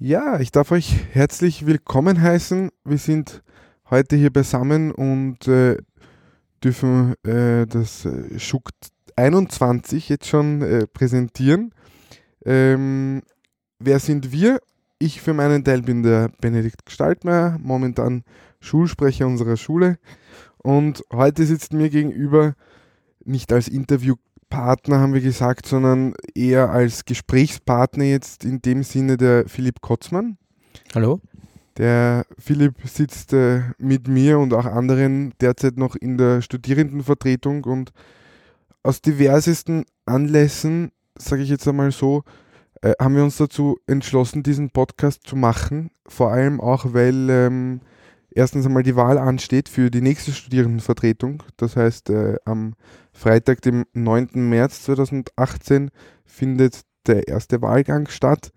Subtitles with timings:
[0.00, 2.70] Ja, ich darf euch herzlich willkommen heißen.
[2.84, 3.44] Wir sind
[3.90, 5.76] heute hier beisammen und äh,
[6.64, 8.70] dürfen äh, das äh, Schuck
[9.14, 11.72] 21 jetzt schon äh, präsentieren.
[12.44, 13.22] Ähm,
[13.78, 14.60] wer sind wir?
[14.98, 18.24] Ich für meinen Teil bin der Benedikt Gestaltmeier, momentan
[18.58, 19.98] Schulsprecher unserer Schule.
[20.58, 22.54] Und heute sitzt mir gegenüber
[23.24, 23.68] nicht als
[24.44, 30.36] Interviewpartner, haben wir gesagt, sondern eher als Gesprächspartner jetzt in dem Sinne der Philipp Kotzmann.
[30.94, 31.20] Hallo.
[31.76, 37.92] Der Philipp sitzt äh, mit mir und auch anderen derzeit noch in der Studierendenvertretung und
[38.82, 42.22] aus diversesten Anlässen, sage ich jetzt einmal so,
[42.82, 45.90] äh, haben wir uns dazu entschlossen, diesen Podcast zu machen.
[46.06, 47.80] Vor allem auch, weil ähm,
[48.30, 51.42] erstens einmal die Wahl ansteht für die nächste Studierendenvertretung.
[51.56, 52.74] Das heißt, äh, am
[53.14, 54.28] Freitag, dem 9.
[54.34, 55.90] März 2018,
[56.26, 58.52] findet der erste Wahlgang statt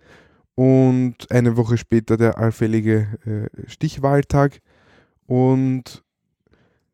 [0.55, 4.59] und eine Woche später der allfällige äh, Stichwahltag.
[5.27, 6.03] Und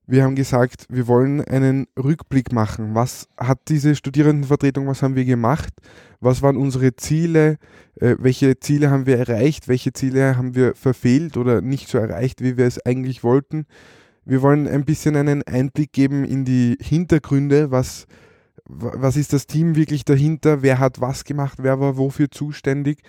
[0.06, 2.94] wir haben gesagt, wir wollen einen Rückblick machen.
[2.94, 5.74] Was hat diese Studierendenvertretung, was haben wir gemacht?
[6.20, 7.58] Was waren unsere Ziele?
[7.96, 9.70] Äh, welche Ziele haben wir erreicht?
[9.70, 13.66] Welche Ziele haben wir verfehlt oder nicht so erreicht, wie wir es eigentlich wollten?
[14.26, 18.06] Wir wollen ein bisschen einen Einblick geben in die Hintergründe, was,
[18.66, 23.00] was ist das Team wirklich dahinter, wer hat was gemacht, wer war wofür zuständig,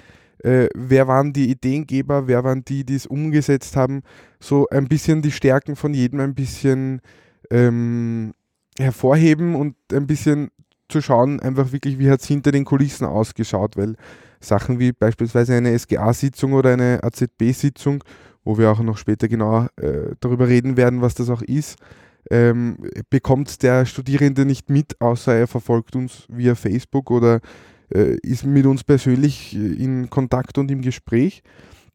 [0.42, 4.02] äh, wer waren die Ideengeber, wer waren die, die es umgesetzt haben,
[4.40, 7.00] so ein bisschen die Stärken von jedem ein bisschen
[7.50, 8.34] ähm,
[8.78, 10.50] hervorheben und ein bisschen
[10.88, 13.94] zu schauen, einfach wirklich, wie hat es hinter den Kulissen ausgeschaut, weil
[14.40, 18.04] Sachen wie beispielsweise eine SGA-Sitzung oder eine AZB-Sitzung,
[18.44, 21.76] wo wir auch noch später genau äh, darüber reden werden, was das auch ist,
[22.30, 22.78] ähm,
[23.10, 27.40] bekommt der Studierende nicht mit, außer er verfolgt uns via Facebook oder
[27.94, 31.42] äh, ist mit uns persönlich in Kontakt und im Gespräch.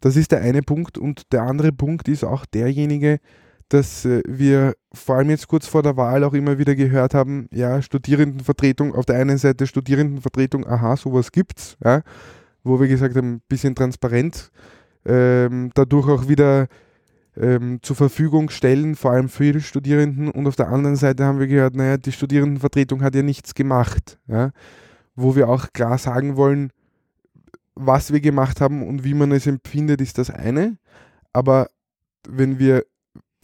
[0.02, 0.98] Das ist der eine Punkt.
[0.98, 3.20] Und der andere Punkt ist auch derjenige,
[3.70, 7.48] dass äh, wir vor allem jetzt kurz vor der Wahl auch immer wieder gehört haben,
[7.52, 12.02] ja, Studierendenvertretung, auf der einen Seite Studierendenvertretung, aha, sowas gibt's, ja,
[12.64, 14.52] wo wir gesagt haben, ein bisschen transparent,
[15.06, 16.68] ähm, dadurch auch wieder
[17.38, 20.30] ähm, zur Verfügung stellen, vor allem für die Studierenden.
[20.30, 24.20] Und auf der anderen Seite haben wir gehört, naja, die Studierendenvertretung hat ja nichts gemacht,
[24.28, 24.52] ja,
[25.16, 26.72] wo wir auch klar sagen wollen,
[27.76, 30.78] was wir gemacht haben und wie man es empfindet, ist das eine.
[31.32, 31.70] Aber
[32.28, 32.84] wenn wir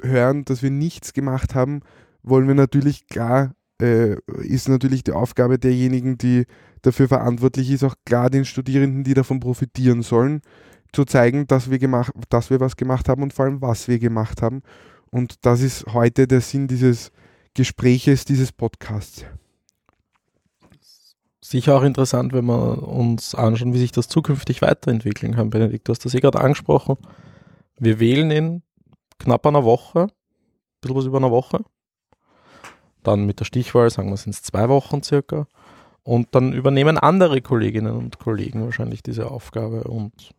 [0.01, 1.81] hören, dass wir nichts gemacht haben,
[2.22, 6.45] wollen wir natürlich klar, äh, ist natürlich die Aufgabe derjenigen, die
[6.81, 10.41] dafür verantwortlich ist, auch klar den Studierenden, die davon profitieren sollen,
[10.95, 14.00] zu zeigen, dass wir, gemacht, dass wir was gemacht haben und vor allem, was wir
[14.00, 14.63] gemacht haben.
[15.11, 17.11] Und das ist heute der Sinn dieses
[17.53, 19.25] Gespräches, dieses Podcasts.
[21.41, 25.51] Sicher auch interessant, wenn wir uns anschauen, wie sich das zukünftig weiterentwickeln kann.
[25.51, 26.97] Benedikt, du hast das eh gerade angesprochen.
[27.78, 28.63] Wir wählen in
[29.19, 30.11] knapp einer Woche, ein
[30.81, 31.59] bisschen was über einer Woche.
[33.03, 35.47] Dann mit der Stichwahl, sagen wir, sind es zwei Wochen circa.
[36.01, 40.34] Und dann übernehmen andere Kolleginnen und Kollegen wahrscheinlich diese Aufgabe und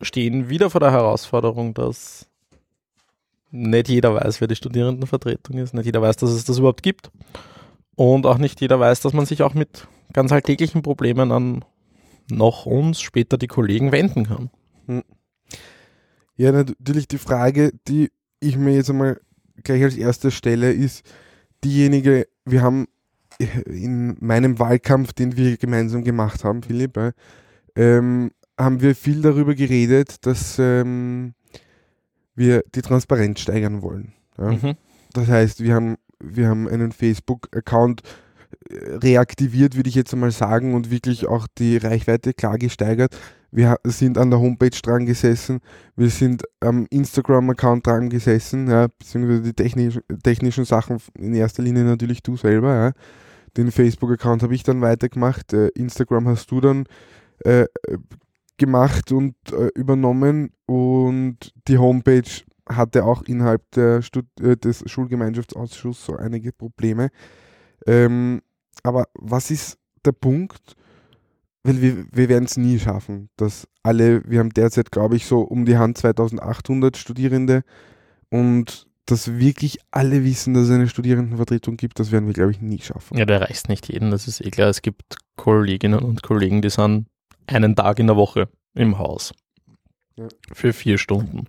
[0.00, 2.26] stehen wieder vor der Herausforderung, dass
[3.50, 7.10] nicht jeder weiß, wer die Studierendenvertretung ist, nicht jeder weiß, dass es das überhaupt gibt
[7.94, 11.64] und auch nicht jeder weiß, dass man sich auch mit ganz alltäglichen Problemen an
[12.30, 14.50] noch uns, später die Kollegen wenden kann.
[14.86, 15.02] Hm.
[16.36, 19.20] Ja, natürlich die Frage, die ich mir jetzt einmal
[19.62, 21.02] gleich als erster stelle, ist
[21.64, 22.88] diejenige, wir haben
[23.66, 26.98] in meinem Wahlkampf, den wir gemeinsam gemacht haben, Philipp,
[27.74, 31.34] ähm, haben wir viel darüber geredet, dass ähm,
[32.34, 34.12] wir die Transparenz steigern wollen.
[34.38, 34.52] Ja?
[34.52, 34.74] Mhm.
[35.12, 38.02] Das heißt, wir haben, wir haben einen Facebook-Account
[38.70, 43.16] äh, reaktiviert, würde ich jetzt einmal sagen, und wirklich auch die Reichweite klar gesteigert.
[43.50, 45.60] Wir sind an der Homepage dran gesessen,
[45.94, 51.84] wir sind am Instagram-Account dran gesessen, ja, beziehungsweise die technisch, technischen Sachen in erster Linie
[51.84, 52.74] natürlich du selber.
[52.74, 52.92] Ja.
[53.56, 56.84] Den Facebook-Account habe ich dann weitergemacht, äh, Instagram hast du dann
[57.44, 57.66] äh,
[58.56, 66.04] gemacht und äh, übernommen und die Homepage hatte auch innerhalb der Stud äh, des Schulgemeinschaftsausschusses
[66.04, 67.10] so einige Probleme.
[67.86, 68.42] Ähm,
[68.82, 70.74] aber was ist der Punkt?
[71.62, 75.40] Weil wir, wir werden es nie schaffen, dass alle, wir haben derzeit, glaube ich, so
[75.40, 77.62] um die Hand 2800 Studierende
[78.30, 82.60] und dass wirklich alle wissen, dass es eine Studierendenvertretung gibt, das werden wir, glaube ich,
[82.60, 83.16] nie schaffen.
[83.16, 84.68] Ja, du erreichst nicht jeden, das ist eh klar.
[84.68, 87.06] Es gibt Kolleginnen und Kollegen, die sind
[87.46, 89.32] einen Tag in der Woche im Haus.
[90.16, 90.28] Ja.
[90.52, 91.46] Für vier Stunden.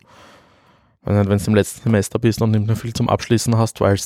[1.04, 4.02] Wenn du im letzten Semester bist und nicht mehr viel zum Abschließen hast, weil du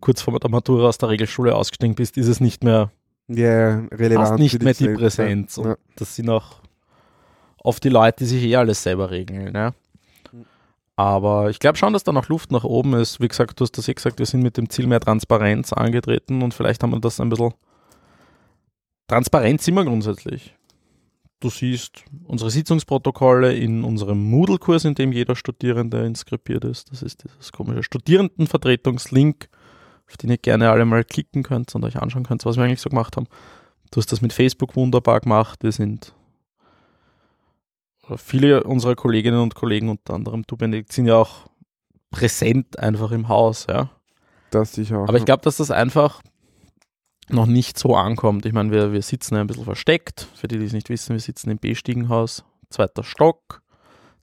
[0.00, 2.90] kurz vor der Matura aus der Regelschule ausgestiegen bist, ist es nicht mehr
[3.28, 4.30] Ja, relevant.
[4.30, 5.56] hast nicht mehr die selbst, Präsenz.
[5.56, 5.76] Ja.
[5.96, 6.62] Das sind auch
[7.62, 9.52] oft die Leute, die sich eh alles selber regeln.
[9.52, 9.72] Ne?
[10.96, 13.20] Aber ich glaube schon, dass da noch Luft nach oben ist.
[13.20, 16.42] Wie gesagt, du hast das eh gesagt, wir sind mit dem Ziel mehr Transparenz angetreten
[16.42, 17.54] und vielleicht haben wir das ein bisschen.
[19.06, 20.56] Transparenz immer grundsätzlich.
[21.40, 26.90] Du siehst unsere Sitzungsprotokolle in unserem Moodle-Kurs, in dem jeder Studierende inskribiert ist.
[26.90, 29.48] Das ist dieses komische Studierendenvertretungslink,
[30.08, 32.80] auf den ihr gerne alle mal klicken könnt und euch anschauen könnt, was wir eigentlich
[32.80, 33.28] so gemacht haben.
[33.92, 35.62] Du hast das mit Facebook wunderbar gemacht.
[35.62, 36.12] Wir sind
[38.16, 41.46] viele unserer Kolleginnen und Kollegen, unter anderem du, Benedikt, sind ja auch
[42.10, 43.90] präsent einfach im Haus, ja.
[44.50, 45.08] Das sicher auch.
[45.08, 46.22] Aber ich glaube, dass das einfach
[47.30, 48.46] noch nicht so ankommt.
[48.46, 50.28] Ich meine, wir, wir sitzen ein bisschen versteckt.
[50.34, 53.62] Für die, die es nicht wissen, wir sitzen im B-Stiegenhaus, zweiter Stock,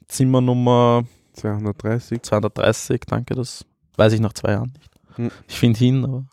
[0.08, 1.04] Zimmernummer
[1.34, 2.22] 230.
[2.22, 3.66] 230, danke, das
[3.98, 4.92] weiß ich nach zwei Jahren nicht.
[5.16, 5.32] Hm.
[5.48, 6.26] Ich finde hin, aber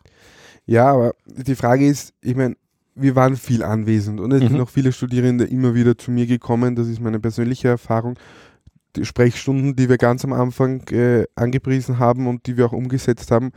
[0.66, 2.56] Ja, aber die Frage ist, ich meine,
[2.94, 4.48] wir waren viel anwesend und es Mhm.
[4.48, 6.76] sind auch viele Studierende immer wieder zu mir gekommen.
[6.76, 8.19] Das ist meine persönliche Erfahrung.
[8.96, 13.30] Die Sprechstunden, die wir ganz am Anfang äh, angepriesen haben und die wir auch umgesetzt
[13.30, 13.52] haben,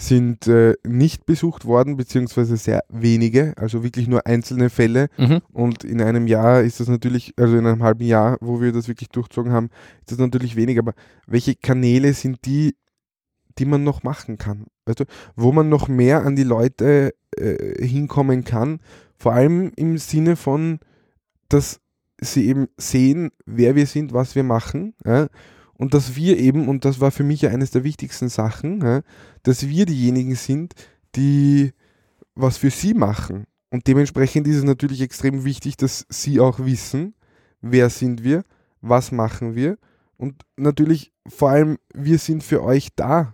[0.00, 5.08] sind äh, nicht besucht worden, beziehungsweise sehr wenige, also wirklich nur einzelne Fälle.
[5.18, 5.40] mhm.
[5.52, 8.86] Und in einem Jahr ist das natürlich, also in einem halben Jahr, wo wir das
[8.86, 9.70] wirklich durchzogen haben,
[10.02, 10.78] ist das natürlich wenig.
[10.78, 10.94] Aber
[11.26, 12.76] welche Kanäle sind die,
[13.58, 14.66] die man noch machen kann?
[14.86, 15.04] Also,
[15.34, 18.78] wo man noch mehr an die Leute äh, hinkommen kann,
[19.16, 20.78] vor allem im Sinne von,
[21.48, 21.80] dass
[22.20, 24.94] sie eben sehen, wer wir sind, was wir machen.
[25.04, 25.26] Ja?
[25.78, 29.02] Und dass wir eben, und das war für mich ja eines der wichtigsten Sachen,
[29.44, 30.74] dass wir diejenigen sind,
[31.14, 31.72] die
[32.34, 33.46] was für sie machen.
[33.70, 37.14] Und dementsprechend ist es natürlich extrem wichtig, dass sie auch wissen,
[37.60, 38.44] wer sind wir,
[38.80, 39.78] was machen wir.
[40.16, 43.32] Und natürlich vor allem, wir sind für euch da.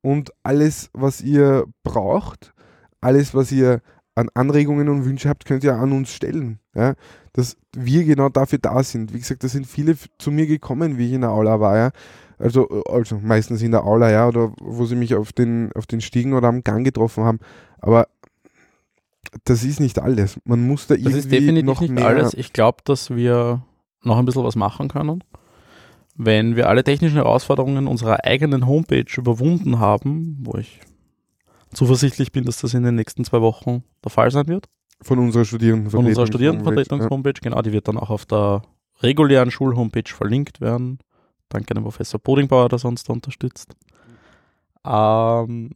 [0.00, 2.54] Und alles, was ihr braucht,
[3.00, 3.82] alles, was ihr
[4.16, 6.58] an Anregungen und Wünsche habt, könnt ihr an uns stellen.
[6.74, 6.94] Ja?
[7.34, 9.12] Dass wir genau dafür da sind.
[9.14, 11.76] Wie gesagt, da sind viele zu mir gekommen, wie ich in der Aula war.
[11.76, 11.90] Ja?
[12.38, 15.86] Also, äh, also meistens in der Aula, ja, oder wo sie mich auf den, auf
[15.86, 17.38] den Stiegen oder am Gang getroffen haben.
[17.78, 18.08] Aber
[19.44, 20.40] das ist nicht alles.
[20.44, 22.06] Man muss da Das irgendwie ist definitiv noch nicht mehr.
[22.06, 22.34] alles.
[22.34, 23.62] Ich glaube, dass wir
[24.02, 25.22] noch ein bisschen was machen können.
[26.14, 30.80] Wenn wir alle technischen Herausforderungen unserer eigenen Homepage überwunden haben, wo ich
[31.76, 34.66] zuversichtlich bin, dass das in den nächsten zwei Wochen der Fall sein wird,
[35.02, 36.02] Von unserer Studierendenvertretung.
[36.02, 38.62] von unserer Studierendenvertretungs-Homepage, genau, die wird dann auch auf der
[39.02, 40.98] regulären Schul-Homepage verlinkt werden.
[41.48, 43.76] Danke an den Professor Bodingbauer, der da unterstützt.
[44.84, 45.70] Ähm,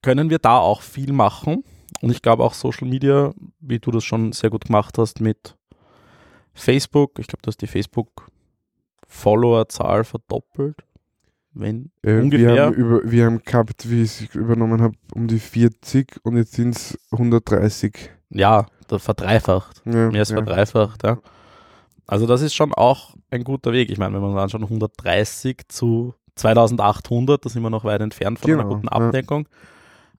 [0.00, 1.62] können wir da auch viel machen.
[2.00, 5.56] Und ich glaube auch Social Media, wie du das schon sehr gut gemacht hast mit
[6.54, 7.18] Facebook.
[7.18, 10.82] Ich glaube, du hast die Facebook-Follower-Zahl verdoppelt.
[11.54, 12.54] Wenn Äh, ungefähr.
[12.54, 16.36] Wir haben, über, wir haben gehabt, wie ich es übernommen habe, um die 40 und
[16.36, 18.10] jetzt sind es 130.
[18.30, 19.82] ja, da verdreifacht.
[19.84, 20.36] Ja, Mehr als ja.
[20.36, 21.18] verdreifacht, ja.
[22.06, 23.90] Also das ist schon auch ein guter Weg.
[23.90, 28.50] Ich meine, wenn man anschaut, 130 zu 2800, da sind wir noch weit entfernt von
[28.50, 28.92] einer Genau, guten ja.
[28.92, 29.48] Abdeckung.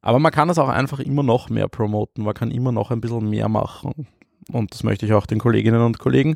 [0.02, 2.24] Aber man kann das auch einfach immer noch mehr promoten.
[2.24, 4.08] Man kann immer noch ein bisschen mehr machen.
[4.52, 6.36] Und das möchte ich auch den Kolleginnen und Kollegen,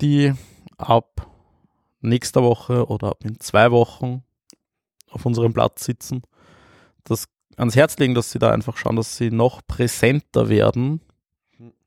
[0.00, 0.32] die
[0.76, 1.26] ab
[2.00, 4.22] nächster Woche oder in zwei Wochen
[5.10, 6.22] auf unserem Platz sitzen,
[7.04, 7.24] das
[7.56, 11.00] ans Herz legen, dass sie da einfach schauen, dass sie noch präsenter werden.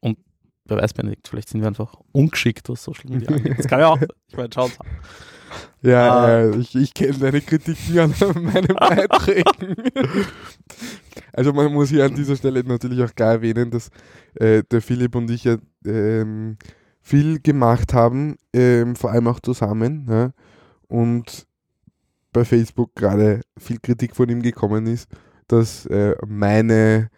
[0.01, 0.17] Und
[0.65, 3.57] wer weiß, Benedikt, vielleicht sind wir einfach ungeschickt, was Social Media angeht.
[3.57, 3.99] Das kann ja auch.
[4.27, 4.71] Ich meine, schaut.
[5.81, 6.29] Ja, Ah.
[6.43, 9.75] äh, ich, ich kenne deine Kritiken an meinen Beiträgen.
[11.33, 13.89] also man muss hier an dieser Stelle natürlich auch klar erwähnen, dass
[14.35, 16.57] äh, der Philipp und ich ja ähm,
[17.01, 20.07] viel gemacht haben, ähm, vor allem auch zusammen.
[20.09, 20.31] Ja?
[20.87, 21.47] Und
[22.31, 25.09] bei Facebook gerade viel Kritik von ihm gekommen ist,
[25.47, 27.09] dass äh, meine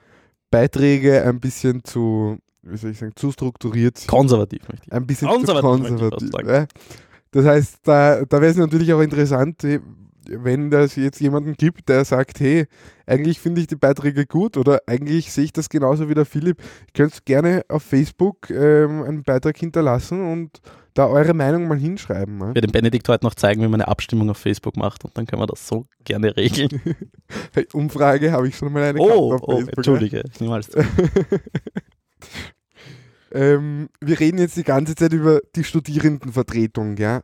[0.50, 4.94] Beiträge ein bisschen zu, wie soll ich sagen, zu strukturiert sind Konservativ möchte ich.
[4.94, 6.32] ein bisschen Konservativ, zu konservativ.
[6.48, 6.66] Ja?
[7.32, 9.64] Das heißt, da, da wäre es natürlich auch interessant,
[10.30, 12.68] wenn das jetzt jemanden gibt, der sagt, hey,
[13.06, 16.60] eigentlich finde ich die Beiträge gut oder eigentlich sehe ich das genauso wie der Philipp.
[16.60, 20.62] Ihr könnt gerne auf Facebook ähm, einen Beitrag hinterlassen und
[20.94, 22.40] da eure Meinung mal hinschreiben.
[22.40, 22.50] Ja?
[22.50, 25.18] Ich werde dem Benedikt heute noch zeigen, wie man eine Abstimmung auf Facebook macht und
[25.18, 26.82] dann können wir das so gerne regeln.
[27.54, 29.78] Hey, Umfrage habe ich schon mal eine Oh, gehabt auf oh Facebook.
[29.78, 30.24] entschuldige.
[30.32, 30.70] Ich nehme alles
[33.32, 37.24] ähm, wir reden jetzt die ganze Zeit über die Studierendenvertretung, ja.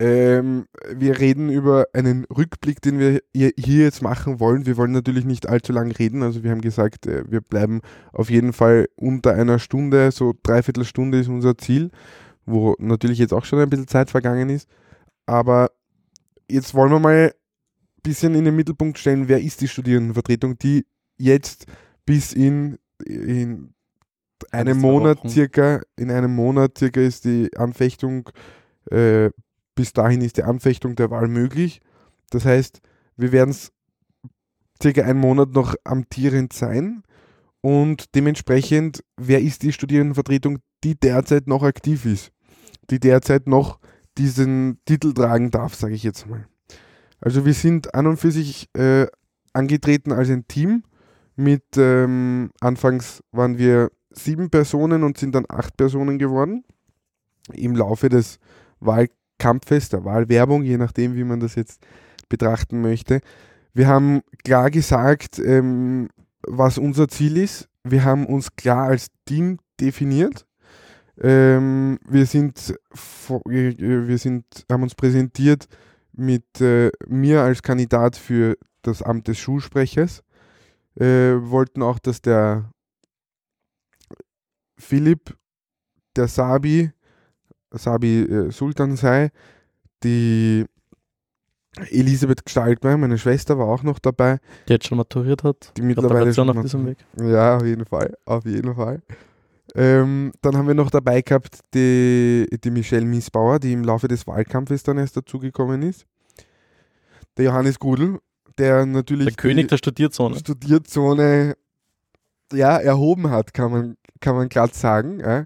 [0.00, 4.64] Ähm, wir reden über einen Rückblick, den wir hier jetzt machen wollen.
[4.64, 6.22] Wir wollen natürlich nicht allzu lang reden.
[6.22, 7.80] Also wir haben gesagt, äh, wir bleiben
[8.12, 11.90] auf jeden Fall unter einer Stunde, so dreiviertel Stunde ist unser Ziel,
[12.46, 14.68] wo natürlich jetzt auch schon ein bisschen Zeit vergangen ist.
[15.26, 15.72] Aber
[16.48, 20.86] jetzt wollen wir mal ein bisschen in den Mittelpunkt stellen, wer ist die Studierendenvertretung, die
[21.16, 21.66] jetzt
[22.06, 23.74] bis in, in
[24.52, 28.30] einem Monat circa, in einem Monat circa ist die Anfechtung,
[28.92, 29.30] äh,
[29.78, 31.80] bis dahin ist die Anfechtung der Wahl möglich.
[32.30, 32.80] Das heißt,
[33.16, 33.70] wir werden es
[34.82, 37.04] circa einen Monat noch amtierend sein
[37.60, 42.32] und dementsprechend, wer ist die Studierendenvertretung, die derzeit noch aktiv ist,
[42.90, 43.78] die derzeit noch
[44.16, 46.48] diesen Titel tragen darf, sage ich jetzt mal.
[47.20, 49.06] Also wir sind an und für sich äh,
[49.52, 50.82] angetreten als ein Team
[51.36, 56.64] mit, ähm, anfangs waren wir sieben Personen und sind dann acht Personen geworden.
[57.52, 58.40] Im Laufe des
[59.38, 61.86] Wahlkampfes, der Wahlwerbung, je nachdem, wie man das jetzt
[62.28, 63.20] betrachten möchte.
[63.72, 66.08] Wir haben klar gesagt, ähm,
[66.42, 67.68] was unser Ziel ist.
[67.84, 70.46] Wir haben uns klar als Team definiert.
[71.20, 72.74] Ähm, wir sind,
[73.28, 75.68] äh, wir sind, haben uns präsentiert
[76.12, 80.22] mit äh, mir als Kandidat für das Amt des Schulsprechers.
[80.96, 82.72] Äh, wollten auch, dass der
[84.76, 85.36] Philipp,
[86.16, 86.92] der Sabi,
[87.72, 89.30] Sabi äh, Sultan sei,
[90.02, 90.64] die
[91.90, 95.72] Elisabeth Gestaltmeier, meine Schwester, war auch noch dabei, Die jetzt schon maturiert hat.
[95.76, 96.98] die mittlerweile schon auf diesem Weg.
[97.20, 99.02] ja, auf jeden Fall, auf jeden Fall.
[99.74, 104.26] Ähm, dann haben wir noch dabei gehabt die, die Michelle Miesbauer, die im Laufe des
[104.26, 106.06] Wahlkampfes dann erst dazugekommen ist.
[107.36, 108.18] Der Johannes Gudel,
[108.56, 110.36] der natürlich Der König der Studierzone.
[110.38, 111.54] Studierzone
[112.52, 115.20] ja, erhoben hat, kann man, kann man glatt sagen.
[115.20, 115.44] Ja.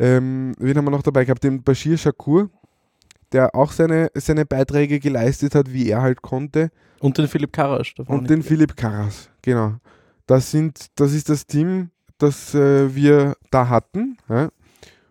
[0.00, 1.44] Ähm, wen haben wir noch dabei gehabt?
[1.44, 2.48] Den Bashir Shakur,
[3.32, 6.70] der auch seine, seine Beiträge geleistet hat, wie er halt konnte.
[7.00, 7.52] Und den Philipp
[8.08, 9.74] man Und den Philipp Karas, genau.
[10.26, 14.16] Das, sind, das ist das Team, das äh, wir da hatten.
[14.30, 14.48] Ja?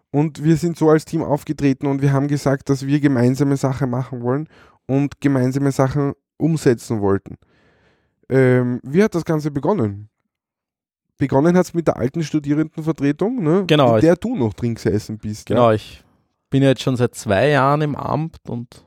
[0.09, 3.91] Und wir sind so als Team aufgetreten und wir haben gesagt, dass wir gemeinsame Sachen
[3.91, 4.49] machen wollen
[4.87, 7.37] und gemeinsame Sachen umsetzen wollten.
[8.27, 10.09] Ähm, wie hat das Ganze begonnen?
[11.19, 13.65] Begonnen hat es mit der alten Studierendenvertretung, ne?
[13.67, 15.47] Genau, in der du noch drin gesessen bist.
[15.47, 16.01] Genau, ich
[16.49, 18.85] bin ja jetzt schon seit zwei Jahren im Amt und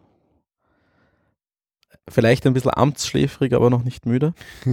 [2.08, 4.32] vielleicht ein bisschen amtsschläfrig, aber noch nicht müde.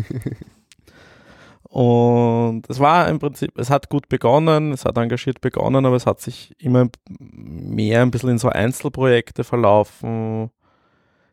[1.63, 6.05] und es war im Prinzip, es hat gut begonnen, es hat engagiert begonnen, aber es
[6.05, 10.49] hat sich immer mehr ein bisschen in so Einzelprojekte verlaufen.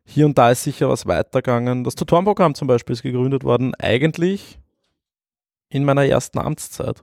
[0.04, 1.84] Hier und da ist sicher was weitergegangen.
[1.84, 4.58] Das Tutorenprogramm zum Beispiel ist gegründet worden, eigentlich
[5.68, 7.02] in meiner ersten Amtszeit.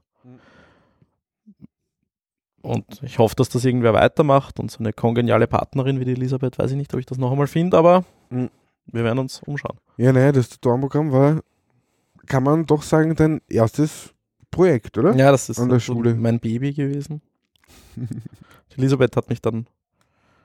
[2.61, 6.57] Und ich hoffe, dass das irgendwer weitermacht und so eine kongeniale Partnerin wie die Elisabeth,
[6.57, 8.49] weiß ich nicht, ob ich das noch einmal finde, aber Mhm.
[8.85, 9.77] wir werden uns umschauen.
[9.97, 11.41] Ja, naja, das Tutorenprogramm war,
[12.25, 14.13] kann man doch sagen, dein erstes
[14.49, 15.13] Projekt, oder?
[15.15, 16.15] Ja, das ist An der so Schule.
[16.15, 17.21] mein Baby gewesen.
[17.97, 19.67] Die Elisabeth hat mich dann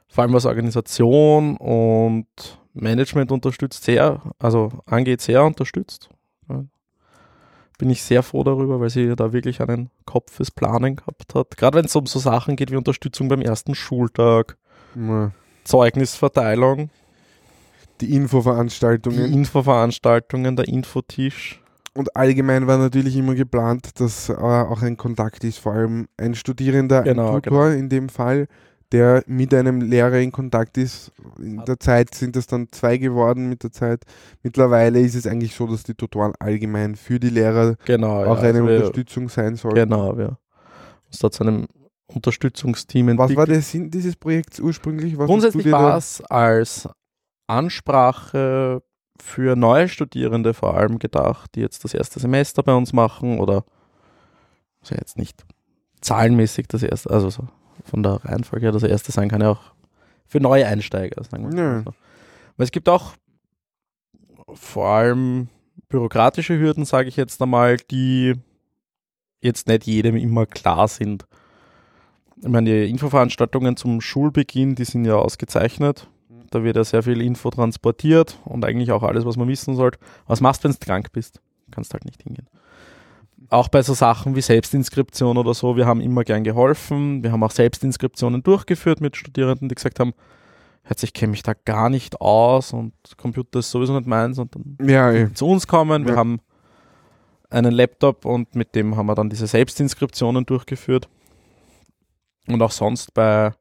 [0.08, 2.26] vor allem was Organisation und
[2.74, 6.08] Management unterstützt, sehr, also angeht sehr unterstützt.
[7.78, 11.56] Bin ich sehr froh darüber, weil sie da wirklich einen Kopf fürs Planen gehabt hat.
[11.56, 14.56] Gerade wenn es um so Sachen geht wie Unterstützung beim ersten Schultag,
[14.96, 15.30] Ja.
[15.64, 16.90] Zeugnisverteilung,
[18.00, 19.32] Die die Infoveranstaltungen.
[19.32, 21.60] Infoveranstaltungen, der Infotisch.
[21.94, 26.34] Und allgemein war natürlich immer geplant, dass äh, auch ein Kontakt ist, vor allem ein
[26.34, 28.46] Studierender, Genau, ein Tutor in dem Fall,
[28.92, 31.12] der mit einem Lehrer in Kontakt ist.
[31.38, 34.04] In der Zeit sind das dann zwei geworden mit der Zeit.
[34.42, 38.24] Mittlerweile ist es eigentlich so, dass die Tutoren allgemein für die Lehrer Genau.
[38.24, 39.74] auch ja, eine also Unterstützung sein sollen.
[39.74, 40.38] Genau, wir
[41.06, 41.66] uns da zu einem
[42.06, 43.36] Unterstützungsteam Was entwickelt.
[43.38, 45.18] war der Sinn dieses Projekts ursprünglich?
[45.18, 46.88] Was Grundsätzlich war es als
[47.46, 48.82] Ansprache
[49.20, 53.64] für neue Studierende vor allem gedacht, die jetzt das erste Semester bei uns machen oder
[54.80, 55.44] also jetzt nicht
[56.00, 57.48] zahlenmäßig das erste, also so
[57.84, 59.72] von der Reihenfolge her das erste sein kann ja auch
[60.26, 61.94] für neue Einsteiger, sagen wir mal so.
[62.58, 63.14] Es gibt auch
[64.52, 65.48] vor allem
[65.88, 68.34] bürokratische Hürden, sage ich jetzt einmal, die
[69.40, 71.26] jetzt nicht jedem immer klar sind.
[72.40, 76.08] Ich meine, die Infoveranstaltungen zum Schulbeginn, die sind ja ausgezeichnet.
[76.50, 79.98] Da wird ja sehr viel Info transportiert und eigentlich auch alles, was man wissen sollte.
[80.26, 81.40] Was machst du, wenn du krank bist?
[81.70, 82.48] Kannst halt nicht hingehen.
[83.50, 87.22] Auch bei so Sachen wie Selbstinskription oder so, wir haben immer gern geholfen.
[87.22, 90.12] Wir haben auch Selbstinskriptionen durchgeführt mit Studierenden, die gesagt haben,
[90.84, 94.54] Hört sich, kenne mich da gar nicht aus und Computer ist sowieso nicht meins und
[94.54, 96.06] dann Ja, zu uns kommen.
[96.06, 96.18] Wir Ja.
[96.18, 96.40] haben
[97.50, 101.10] einen Laptop und mit dem haben wir dann diese Selbstinskriptionen durchgeführt.
[102.46, 103.52] Und auch sonst bei,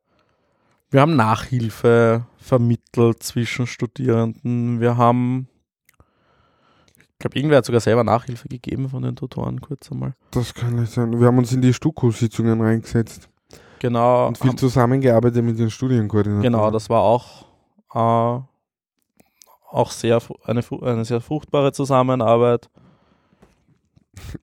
[0.89, 4.79] wir haben Nachhilfe vermittelt zwischen Studierenden.
[4.79, 5.49] Wir haben,
[7.17, 10.13] ich glaube, irgendwer hat sogar selber Nachhilfe gegeben von den Tutoren kurz einmal.
[10.31, 11.19] das kann nicht sein.
[11.19, 13.27] Wir haben uns in die Stuko-Sitzungen reingesetzt
[13.79, 14.27] Genau.
[14.27, 16.43] und viel haben- zusammengearbeitet mit den Studienkoordinatoren.
[16.43, 17.45] Genau, das war auch,
[17.93, 18.41] äh,
[19.71, 22.69] auch sehr, eine, eine sehr fruchtbare Zusammenarbeit.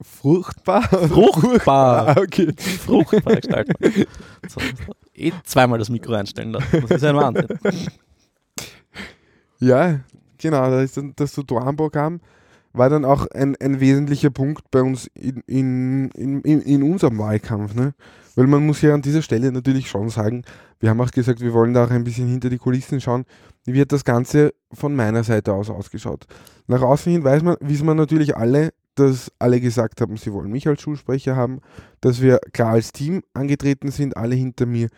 [0.03, 0.83] Fruchtbar?
[0.83, 2.09] Fruchtbar.
[2.17, 2.53] Ah, okay.
[2.57, 3.73] Fruchtbar gestalten.
[4.49, 4.61] So,
[5.15, 6.83] eh zweimal das Mikro einstellen lassen.
[6.83, 7.47] Das ist ein Wahnsinn.
[9.59, 10.01] Ja,
[10.39, 12.21] genau, da ist das Tutorenprogramm
[12.75, 17.75] war dann auch ein, ein wesentlicher Punkt bei uns in, in, in, in unserem Wahlkampf.
[17.75, 17.95] Ne?
[18.35, 20.43] Weil man muss ja an dieser Stelle natürlich schon sagen,
[20.81, 23.25] wir haben auch gesagt, wir wollen da auch ein bisschen hinter die Kulissen schauen,
[23.65, 26.27] wie hat das Ganze von meiner Seite aus ausgeschaut.
[26.67, 30.51] Nach außen hin weiß man, wissen wir natürlich alle, dass alle gesagt haben, sie wollen
[30.51, 31.61] mich als Schulsprecher haben,
[32.01, 34.89] dass wir klar als Team angetreten sind, alle hinter mir.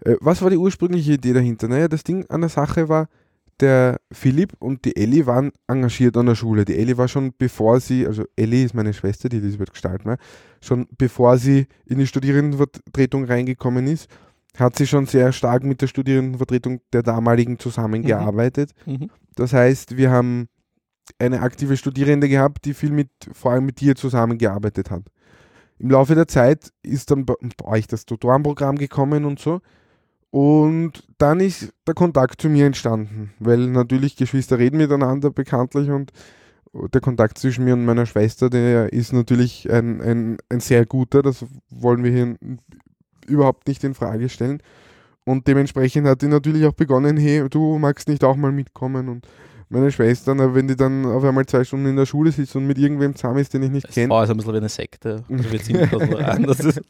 [0.00, 1.68] Äh, was war die ursprüngliche Idee dahinter?
[1.68, 3.08] Naja, das Ding an der Sache war,
[3.60, 6.64] der Philipp und die Elli waren engagiert an der Schule.
[6.64, 10.18] Die Elli war schon bevor sie, also Elli ist meine Schwester, die Elisabeth Gestaltmeier,
[10.60, 14.08] schon bevor sie in die Studierendenvertretung reingekommen ist,
[14.56, 18.72] hat sie schon sehr stark mit der Studierendenvertretung der damaligen zusammengearbeitet.
[18.86, 18.92] Mhm.
[18.92, 19.10] Mhm.
[19.34, 20.48] Das heißt, wir haben
[21.18, 25.02] eine aktive Studierende gehabt, die viel mit, vor allem mit dir zusammengearbeitet hat.
[25.78, 27.34] Im Laufe der Zeit ist dann bei
[27.64, 29.60] euch das Tutorenprogramm gekommen und so.
[30.34, 36.10] Und dann ist der Kontakt zu mir entstanden, weil natürlich Geschwister reden miteinander bekanntlich und
[36.92, 41.22] der Kontakt zwischen mir und meiner Schwester, der ist natürlich ein, ein, ein sehr guter,
[41.22, 42.36] das wollen wir hier
[43.28, 44.60] überhaupt nicht in Frage stellen.
[45.24, 49.28] Und dementsprechend hat die natürlich auch begonnen, hey, du magst nicht auch mal mitkommen und
[49.68, 52.78] meine Schwester, wenn die dann auf einmal zwei Stunden in der Schule sitzt und mit
[52.78, 54.08] irgendwem zusammen ist, den ich nicht kenne.
[54.08, 55.22] Das war also ein bisschen wie eine Sekte.
[55.30, 56.42] Also wir ziehen das nur an.
[56.42, 56.80] Das ist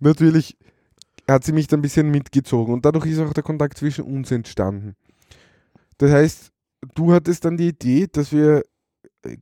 [0.00, 0.56] natürlich
[1.28, 4.30] hat sie mich dann ein bisschen mitgezogen und dadurch ist auch der Kontakt zwischen uns
[4.30, 4.94] entstanden.
[5.98, 6.52] Das heißt,
[6.94, 8.62] du hattest dann die Idee, dass wir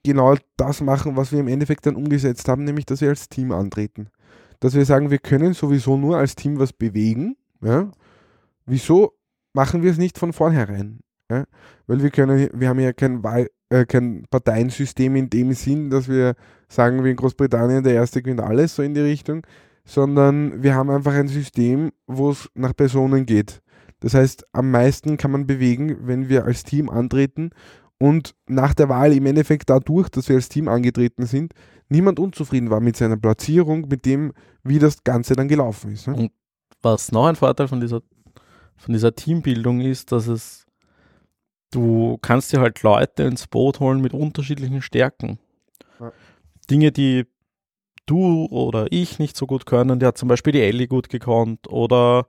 [0.02, 3.52] genau das machen, was wir im Endeffekt dann umgesetzt haben, nämlich dass wir als Team
[3.52, 4.08] antreten.
[4.60, 7.36] Dass wir sagen, wir können sowieso nur als Team was bewegen.
[7.62, 7.90] Ja?
[8.64, 9.12] Wieso
[9.52, 11.00] machen wir es nicht von vornherein?
[11.30, 11.44] Ja?
[11.86, 16.08] Weil wir können, wir haben ja kein, Wahl, äh, kein Parteiensystem in dem Sinn, dass
[16.08, 16.34] wir
[16.68, 19.46] sagen, wie in Großbritannien, der Erste gewinnt alles, so in die Richtung,
[19.86, 23.62] sondern wir haben einfach ein System, wo es nach Personen geht.
[24.00, 27.50] Das heißt, am meisten kann man bewegen, wenn wir als Team antreten
[27.98, 31.54] und nach der Wahl im Endeffekt dadurch, dass wir als Team angetreten sind,
[31.88, 34.32] niemand unzufrieden war mit seiner Platzierung, mit dem,
[34.62, 36.08] wie das Ganze dann gelaufen ist.
[36.08, 36.14] Ne?
[36.14, 36.32] Und
[36.82, 38.02] was noch ein Vorteil von dieser,
[38.76, 40.66] von dieser Teambildung ist, dass es,
[41.70, 45.38] du kannst dir halt Leute ins Boot holen mit unterschiedlichen Stärken.
[46.00, 46.12] Ja.
[46.68, 47.24] Dinge, die
[48.06, 51.68] du oder ich nicht so gut können, der hat zum Beispiel die Ellie gut gekonnt
[51.68, 52.26] oder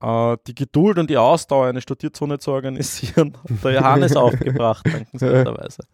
[0.00, 5.84] äh, die Geduld und die Ausdauer, eine Studierzone zu organisieren, hat der Johannes aufgebracht, dankenswerterweise.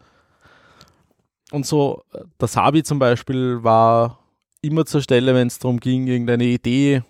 [1.50, 2.02] Und so,
[2.40, 4.18] der Sabi zum Beispiel war
[4.62, 7.02] immer zur Stelle, wenn es darum ging, irgendeine Idee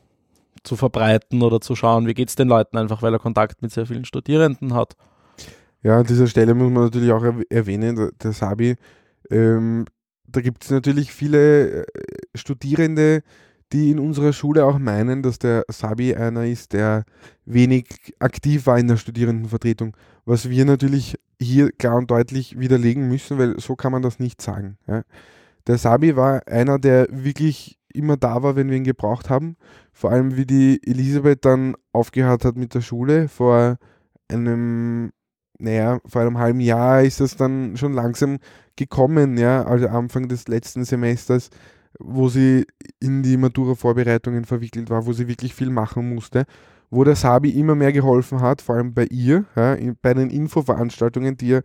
[0.64, 3.72] zu verbreiten oder zu schauen, wie geht es den Leuten einfach, weil er Kontakt mit
[3.72, 4.96] sehr vielen Studierenden hat.
[5.82, 8.76] Ja, an dieser Stelle muss man natürlich auch erwähnen, der Sabi
[9.30, 9.86] ähm,
[10.26, 11.86] da gibt es natürlich viele äh,
[12.34, 13.22] Studierende,
[13.72, 17.04] die in unserer Schule auch meinen, dass der Sabi einer ist, der
[17.46, 23.38] wenig aktiv war in der Studierendenvertretung, was wir natürlich hier klar und deutlich widerlegen müssen,
[23.38, 24.76] weil so kann man das nicht sagen.
[24.86, 25.02] Ja.
[25.66, 29.56] Der Sabi war einer, der wirklich immer da war, wenn wir ihn gebraucht haben.
[29.92, 33.78] Vor allem, wie die Elisabeth dann aufgehört hat mit der Schule vor
[34.28, 35.12] einem
[35.62, 38.38] naja, vor einem halben Jahr ist das dann schon langsam
[38.76, 41.50] gekommen, ja, also Anfang des letzten Semesters,
[41.98, 42.66] wo sie
[43.00, 46.44] in die Matura-Vorbereitungen verwickelt war, wo sie wirklich viel machen musste,
[46.90, 51.36] wo der Sabi immer mehr geholfen hat, vor allem bei ihr, ja, bei den Infoveranstaltungen,
[51.36, 51.60] die ja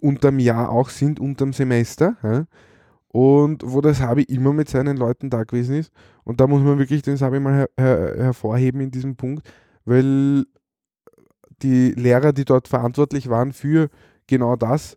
[0.00, 2.44] unterm Jahr auch sind, unterm Semester, ja,
[3.08, 5.92] und wo der Sabi immer mit seinen Leuten da gewesen ist.
[6.24, 9.48] Und da muss man wirklich den Sabi mal her her hervorheben in diesem Punkt,
[9.84, 10.44] weil
[11.62, 13.88] die Lehrer, die dort verantwortlich waren für
[14.26, 14.96] genau das,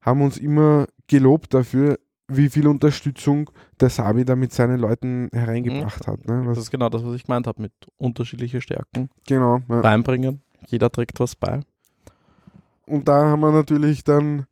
[0.00, 6.06] haben uns immer gelobt dafür, wie viel Unterstützung der Sabi da mit seinen Leuten hereingebracht
[6.06, 6.12] mhm.
[6.12, 6.26] hat.
[6.26, 6.44] Ne?
[6.46, 9.80] das ist genau das, was ich gemeint habe, mit unterschiedlichen Stärken genau, ja.
[9.80, 10.42] reinbringen.
[10.66, 11.60] Jeder trägt was bei.
[12.86, 14.46] Und da haben wir natürlich dann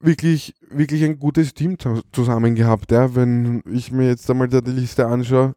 [0.00, 1.76] wirklich, wirklich ein gutes Team
[2.12, 2.92] zusammen gehabt.
[2.92, 3.14] Ja?
[3.14, 5.54] Wenn ich mir jetzt einmal die Liste anschaue,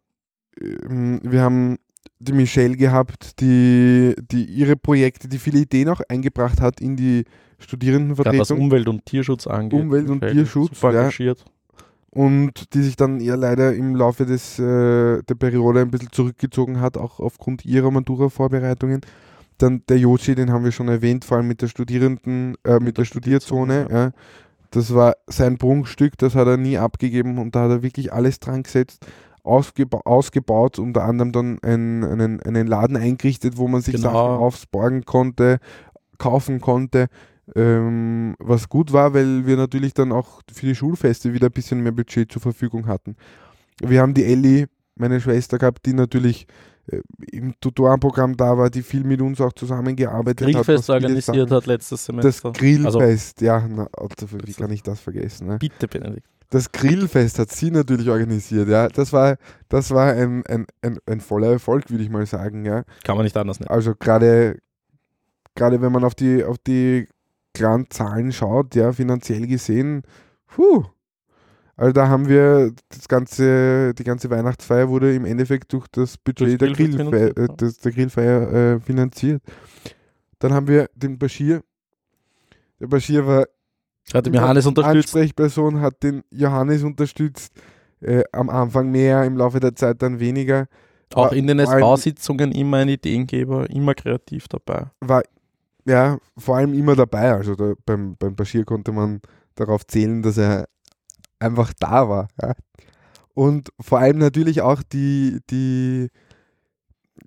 [0.60, 1.78] ähm, wir haben
[2.22, 7.24] die Michelle gehabt, die, die ihre Projekte, die viele Ideen auch eingebracht hat in die
[7.58, 8.34] Studierendenvertretung.
[8.36, 9.80] Ja, was Umwelt und Tierschutz angeht.
[9.80, 11.00] Umwelt und Tierschutz, super ja.
[11.00, 11.44] engagiert.
[12.10, 16.80] Und die sich dann eher leider im Laufe des, äh, der Periode ein bisschen zurückgezogen
[16.80, 19.00] hat, auch aufgrund ihrer Matura-Vorbereitungen.
[19.58, 22.98] Dann der Yoshi, den haben wir schon erwähnt, vor allem mit der Studierenden, äh, mit
[22.98, 23.86] der Studierzone.
[23.90, 24.04] Ja.
[24.04, 24.10] Ja.
[24.70, 28.40] Das war sein Prunkstück, das hat er nie abgegeben und da hat er wirklich alles
[28.40, 29.06] dran gesetzt
[29.44, 34.12] ausgeba ausgebaut, unter anderem dann ein, einen, einen Laden eingerichtet, wo man sich genau.
[34.12, 35.58] Sachen aufsborgen konnte,
[36.18, 37.08] kaufen konnte.
[37.56, 41.82] ähm, was gut war, weil wir natürlich dann auch für die Schulfeste wieder ein bisschen
[41.82, 43.16] mehr Budget zur Verfügung hatten.
[43.80, 46.46] Wir haben die Ellie, meine Schwester, gehabt, die natürlich
[46.86, 47.00] äh,
[47.32, 51.00] im Tutorenprogramm da war, die viel mit uns auch zusammengearbeitet Grillfest hat.
[51.00, 52.48] viele organisiert Sachen- hat letztes Das Semester.
[52.48, 55.48] Also, Grillfest, ja, na, Alter, wie Das kann ich das vergessen?
[55.48, 55.58] Ne?
[55.58, 56.26] bitte, Benedikt.
[56.52, 58.88] Das Grillfest hat sie natürlich organisiert, ja.
[58.88, 59.38] Das war,
[59.70, 62.84] das war ein, ein, ein, ein voller Erfolg, würde ich mal sagen, ja.
[63.04, 63.70] Kann man nicht anders nennen.
[63.70, 64.58] Also gerade,
[65.54, 67.08] gerade wenn man auf die, auf die
[67.54, 70.02] klaren Zahlen schaut, ja, finanziell gesehen,
[70.46, 70.84] puh.
[71.74, 76.60] Also da haben wir das ganze, die ganze Weihnachtsfeier wurde im Endeffekt durch das Budget
[76.60, 79.42] Durchs der, Grillfeier, äh, das, der Grillfeier äh, finanziert.
[80.38, 81.62] Dann haben wir den Bashir.
[82.78, 83.46] Der Bashir war
[84.14, 85.14] Hat dem Johannes unterstützt.
[85.14, 87.52] Ansprechperson hat den Johannes unterstützt.
[88.00, 90.66] Äh, am Anfang mehr, im Laufe der Zeit dann weniger.
[91.14, 94.86] Auch War in den SV-Sitzungen immer ein Ideengeber, immer kreativ dabei.
[95.00, 95.22] War
[95.84, 97.32] ja vor allem immer dabei.
[97.32, 99.20] Also da, beim, beim Bashir konnte man
[99.54, 100.66] darauf zählen, dass er
[101.38, 102.28] einfach da war.
[102.40, 102.54] Ja.
[103.34, 106.08] Und vor allem natürlich auch die, die,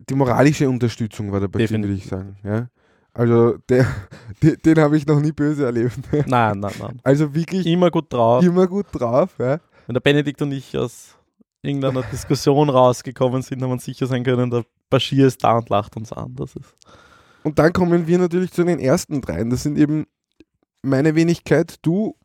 [0.10, 2.38] die moralische Unterstützung war dabei, würde ich sagen.
[2.44, 2.68] Ja.
[3.16, 3.88] Also der,
[4.44, 5.98] den, den habe ich noch nie böse erlebt.
[6.28, 7.00] Nein, nein, nein.
[7.04, 8.44] Also wirklich Immer gut drauf.
[8.44, 9.36] immer gut drauf.
[9.40, 9.60] Ja.
[9.88, 11.16] Wenn der Benedikt und ich aus
[11.62, 15.70] irgendeiner Diskussion rausgekommen sind, haben wir uns sicher sein können, der Bashir ist da und
[15.70, 16.36] lacht uns an.
[16.36, 16.76] Das ist
[17.44, 19.50] Und dann kommen wir natürlich zu den ersten dreien.
[19.50, 20.06] Das sind eben
[20.84, 22.16] meine Wenigkeit, du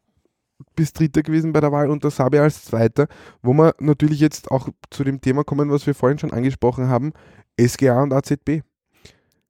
[0.74, 3.07] bist Dritter gewesen bei der Wahl und der Sabi als Zweiter,
[3.42, 7.12] wo wir natürlich jetzt auch zu dem Thema kommen, was wir vorhin schon angesprochen haben,
[7.59, 8.61] SGA und AZB.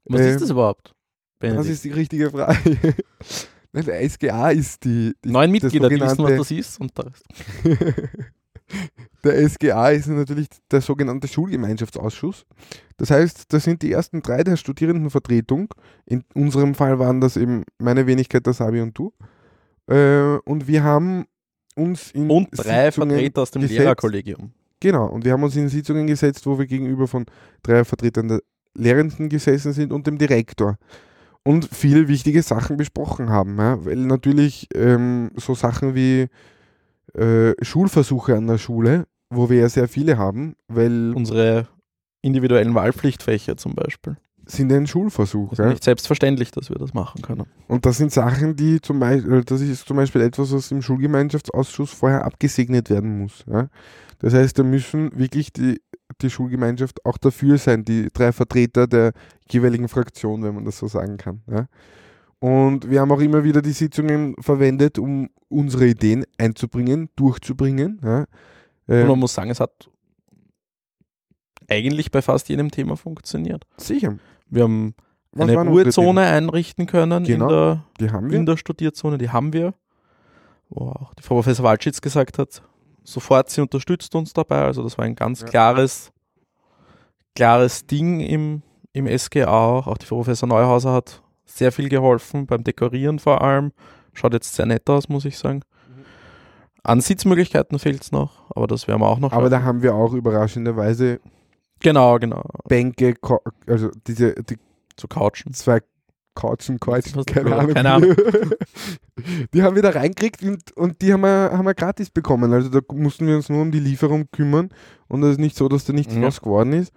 [0.05, 0.95] Was Ähm, ist das überhaupt?
[1.41, 1.75] Das Benedikt?
[1.75, 2.59] ist die richtige Frage.
[3.73, 6.81] Nein, der SGA ist die, die Neun das Mitglieder, die wissen, was das ist.
[6.81, 7.25] Und der Rest.
[9.25, 12.45] der SGA ist natürlich der sogenannte Schulgemeinschaftsausschuss.
[12.99, 15.73] Das heißt, das sind die ersten drei der Studierendenvertretung.
[16.05, 19.13] In unserem Fall waren das eben meine Wenigkeit, der Sabi und du.
[19.87, 21.25] Äh, und wir haben
[21.75, 23.79] uns in Und drei Sitzungen Vertreter aus dem gesetzt.
[23.79, 24.53] Lehrerkollegium.
[24.81, 27.25] Genau, und wir haben uns in Sitzungen gesetzt, wo wir gegenüber von
[27.63, 28.41] drei Vertretern der
[28.75, 30.77] Lehrenden gesessen sind und dem Direktor.
[31.43, 33.57] Und viele wichtige Sachen besprochen haben.
[33.59, 33.85] Ja?
[33.85, 36.27] Weil natürlich ähm, so Sachen wie
[37.15, 41.67] äh, Schulversuche an der Schule, wo wir ja sehr viele haben, weil Unsere
[42.23, 44.17] individuellen Wahlpflichtfächer zum Beispiel.
[44.45, 45.53] sind ein Schulversuch.
[45.53, 45.71] Es ist Ja?
[45.71, 47.47] nicht selbstverständlich, dass wir das machen können.
[47.69, 51.93] Und das sind Sachen, die zum Beispiel, das ist zum Beispiel etwas, was im Schulgemeinschaftsausschuss
[51.93, 53.45] vorher abgesegnet werden muss.
[53.51, 53.69] Ja?
[54.19, 55.81] Das heißt, da müssen wirklich die,
[56.23, 59.13] die Schulgemeinschaft auch dafür sein, die drei Vertreter der
[59.51, 61.43] jeweiligen Fraktion, wenn man das so sagen kann.
[61.51, 61.67] Ja?
[62.39, 68.01] Und wir haben auch immer wieder die Sitzungen verwendet, um unsere Ideen einzubringen, durchzubringen.
[68.03, 68.19] Ja?
[68.21, 68.27] Und
[68.97, 69.91] Ähm, man muss sagen, es hat
[71.69, 73.65] eigentlich bei fast jedem Thema funktioniert.
[73.77, 74.17] sicher.
[74.49, 74.95] Wir haben
[75.33, 77.45] Was eine Ruhezone einrichten können Genau.
[77.47, 77.85] in, der?
[78.01, 78.37] Die haben wir.
[78.39, 79.75] in der Studierzone, die haben wir.
[80.71, 82.63] Wo auch die Frau Professor Waldschitz gesagt hat,
[83.13, 84.63] sofort, sie unterstützt uns dabei.
[84.63, 85.47] Also das war ein ganz Ja.
[85.49, 86.13] klares,
[87.35, 89.87] klares Ding im, im SGA auch.
[89.87, 93.73] Auch die Frau Professor Neuhauser hat sehr viel geholfen, beim Dekorieren vor allem.
[94.13, 95.63] Schaut jetzt sehr nett aus, muss ich sagen.
[95.89, 96.05] Mhm.
[96.83, 99.33] An Sitzmöglichkeiten fehlt es noch, aber das werden wir auch noch.
[99.33, 101.21] Aber da haben wir auch überraschenderweise
[101.81, 102.43] genau, genau.
[102.69, 103.15] Bänke,
[103.67, 104.59] also diese die
[104.97, 105.53] Zu couchen.
[105.55, 105.81] zwei
[106.35, 107.75] Couchen, Couchen, Was- keine Ahnung.
[107.75, 108.15] keine Ahnung.
[109.55, 112.53] Die haben wir da reingekriegt und, und die haben wir, haben wir gratis bekommen.
[112.53, 114.71] Also da mussten wir uns nur um die Lieferung kümmern
[115.09, 116.23] und es ist nicht so, dass da nichts Ja.
[116.23, 116.93] draus geworden ist.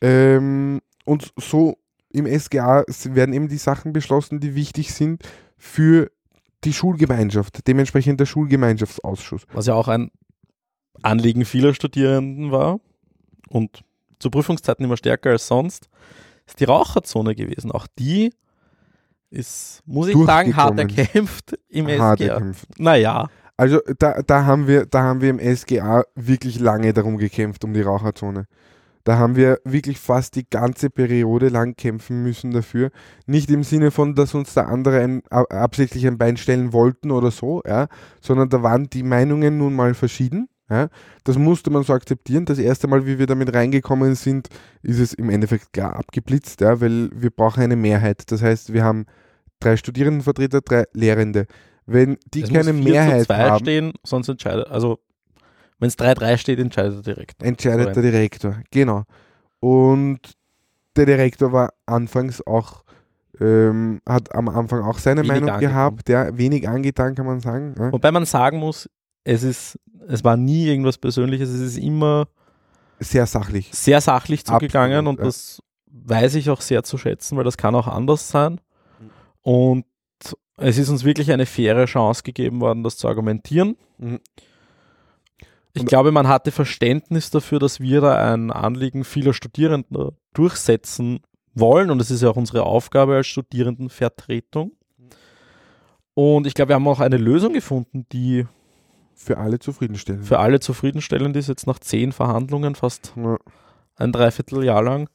[0.00, 1.78] Ähm, und so
[2.10, 5.22] im SGA werden eben die Sachen beschlossen, die wichtig sind
[5.58, 6.10] für
[6.64, 9.42] die Schulgemeinschaft, dementsprechend der Schulgemeinschaftsausschuss.
[9.52, 10.10] was ja auch ein
[11.02, 12.78] Anliegen vieler Studierenden war
[13.48, 13.82] und
[14.18, 15.88] zu Prüfungszeiten immer stärker als sonst,
[16.46, 17.70] ist die Raucherzone gewesen.
[17.72, 18.32] Auch die
[19.30, 22.34] ist, muss ich sagen, hart erkämpft im Hart SGA.
[22.34, 22.66] erkämpft.
[22.78, 27.64] Naja, Also da, da, haben wir, da haben wir im SGA wirklich lange darum gekämpft,
[27.64, 28.46] um die Raucherzone.
[29.04, 32.90] Da haben wir wirklich fast die ganze Periode lang kämpfen müssen dafür.
[33.26, 37.30] Nicht im Sinne von, dass uns der andere ein, absichtlich ein Bein stellen wollten oder
[37.30, 37.86] so, ja,
[38.20, 40.48] sondern da waren die Meinungen nun mal verschieden.
[40.68, 40.88] Ja.
[41.24, 42.44] Das musste man so akzeptieren.
[42.44, 44.48] Das erste Mal, wie wir damit reingekommen sind,
[44.82, 48.30] ist es im Endeffekt klar abgeblitzt, ja, weil wir brauchen eine Mehrheit.
[48.30, 49.06] Das heißt, wir haben
[49.60, 51.46] drei Studierendenvertreter, drei Lehrende.
[51.86, 54.98] Wenn die es keine muss 4 Mehrheit zu 2 haben, stehen, sonst entscheidet, also
[55.78, 57.46] wenn es 3-3 steht, entscheidet der Direktor.
[57.46, 58.56] entscheidet der Direktor.
[58.70, 59.04] Genau.
[59.60, 60.20] Und
[60.96, 62.82] der Direktor war anfangs auch,
[63.40, 65.74] ähm, hat am Anfang auch seine Wenig Meinung angetan.
[65.74, 67.74] gehabt, ja, wenig angetan, kann man sagen.
[67.78, 67.92] Ja.
[67.92, 68.88] Wobei man sagen muss,
[69.26, 72.28] es ist, es war nie irgendwas Persönliches, es ist immer
[73.00, 73.68] Sehr sachlich.
[73.72, 75.24] sehr sachlich zugegangen Absolut, und ja.
[75.24, 78.60] das weiß ich auch sehr zu schätzen, weil das kann auch anders sein.
[79.42, 79.84] Und
[80.56, 83.76] es ist uns wirklich eine faire Chance gegeben worden, das zu argumentieren.
[83.98, 84.20] Mhm.
[85.74, 91.20] Ich Und- glaube, man hatte Verständnis dafür, dass wir da ein Anliegen vieler Studierender durchsetzen
[91.54, 91.90] wollen.
[91.90, 94.72] Und das ist ja auch unsere Aufgabe als Studierendenvertretung.
[96.14, 98.46] Und ich glaube, wir haben auch eine Lösung gefunden, die
[99.16, 100.26] Für alle zufriedenstellend.
[100.26, 103.38] für alle zufriedenstellend ist, jetzt nach zehn Verhandlungen, fast ja.
[103.96, 105.08] ein Dreivierteljahr lang.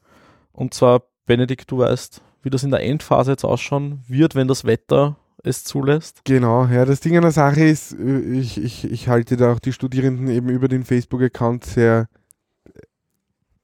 [0.52, 4.64] Und zwar, Benedikt, du weißt, wie das in der Endphase jetzt ausschauen wird, wenn das
[4.64, 6.22] Wetter es zulässt.
[6.24, 9.60] Genau, ja, das Ding an der Sache ist, äh, ich, ich, ich halte da auch
[9.60, 12.08] die Studierenden eben über den Facebook-Account sehr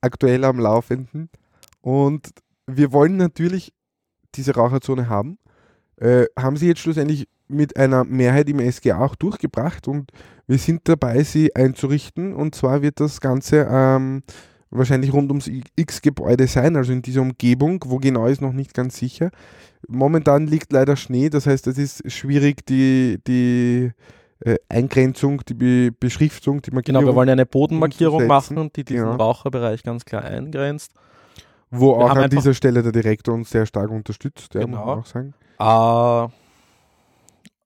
[0.00, 1.30] aktuell am Laufenden.
[1.80, 2.30] Und
[2.66, 3.72] wir wollen natürlich
[4.34, 5.38] diese Raucherzone haben.
[6.00, 10.10] Äh, haben sie jetzt schlussendlich mit einer Mehrheit im SGA auch durchgebracht und
[10.46, 12.34] wir sind dabei, sie einzurichten.
[12.34, 14.22] Und zwar wird das Ganze ähm,
[14.70, 17.82] wahrscheinlich rund ums X-Gebäude sein, also in dieser Umgebung.
[17.86, 19.30] Wo genau ist noch nicht ganz sicher.
[19.86, 23.92] Momentan liegt leider Schnee, das heißt, es ist schwierig, die, die
[24.40, 29.04] äh, Eingrenzung, die Be Beschriftung, die Markierung, Genau, wir wollen eine Bodenmarkierung machen, die diesen
[29.04, 29.16] Genau.
[29.16, 30.92] Raucherbereich ganz klar eingrenzt.
[31.70, 34.86] Wo wir auch an dieser Stelle der Direktor uns sehr stark unterstützt, ja, muss Genau.
[34.86, 35.34] man auch sagen.
[35.60, 36.24] Äh,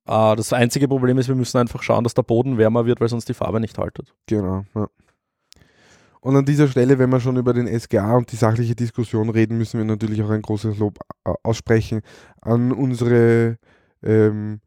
[0.05, 3.09] äh, das einzige Problem ist, wir müssen einfach schauen, dass der Boden wärmer wird, weil
[3.09, 4.13] sonst die Farbe nicht haltet.
[4.27, 4.65] Genau.
[4.75, 4.87] Ja.
[6.21, 9.57] Und an dieser Stelle, wenn wir schon über den SGA und die sachliche Diskussion reden,
[9.57, 10.97] müssen wir natürlich auch ein großes Lob
[11.43, 12.01] aussprechen
[12.41, 13.57] an unsere
[14.01, 14.61] ähm,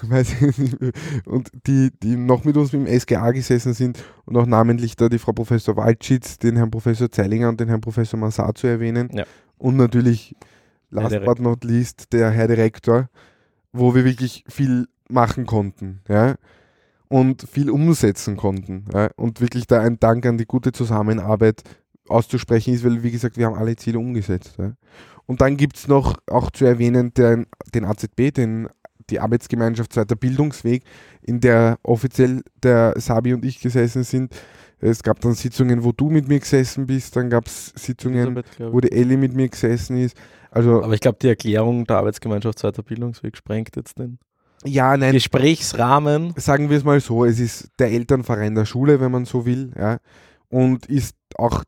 [0.02, 4.96] Ich nicht, und die, die noch mit uns im SGA gesessen sind und auch namentlich
[4.96, 8.66] da die Frau Professor Waldschitz, den Herrn Professor Zeilinger und den Herrn Professor Massar zu
[8.66, 9.10] erwähnen.
[9.12, 9.24] Ja.
[9.58, 10.34] Und natürlich,
[10.90, 13.08] last but not least, der Herr Direktor,
[13.72, 16.00] wo wir wirklich viel machen konnten.
[16.08, 16.36] Ja?
[17.08, 18.86] und viel umsetzen konnten.
[18.92, 19.08] Ja?
[19.16, 21.62] Und wirklich da ein Dank an die gute Zusammenarbeit
[22.08, 24.56] auszusprechen ist, weil, wie gesagt, wir haben alle Ziele umgesetzt.
[24.58, 24.72] Ja?
[25.26, 28.68] Und dann gibt es noch auch zu erwähnen den, den AZB, den,
[29.10, 30.84] die Arbeitsgemeinschaft Zweiter Bildungsweg,
[31.22, 34.34] in der offiziell der Sabi und ich gesessen sind.
[34.80, 38.80] Es gab dann Sitzungen, wo du mit mir gesessen bist, dann gab es Sitzungen, wo
[38.80, 40.16] die Ellie mit mir gesessen ist.
[40.50, 44.18] Also, Aber ich glaube, die Erklärung der Arbeitsgemeinschaft Zweiter Bildungsweg sprengt jetzt den
[44.66, 46.32] ja, nein, Gesprächsrahmen.
[46.36, 49.72] sagen wir es mal so, es ist der Elternverein der Schule, wenn man so will,
[49.78, 49.98] ja,
[50.48, 51.64] und ist auch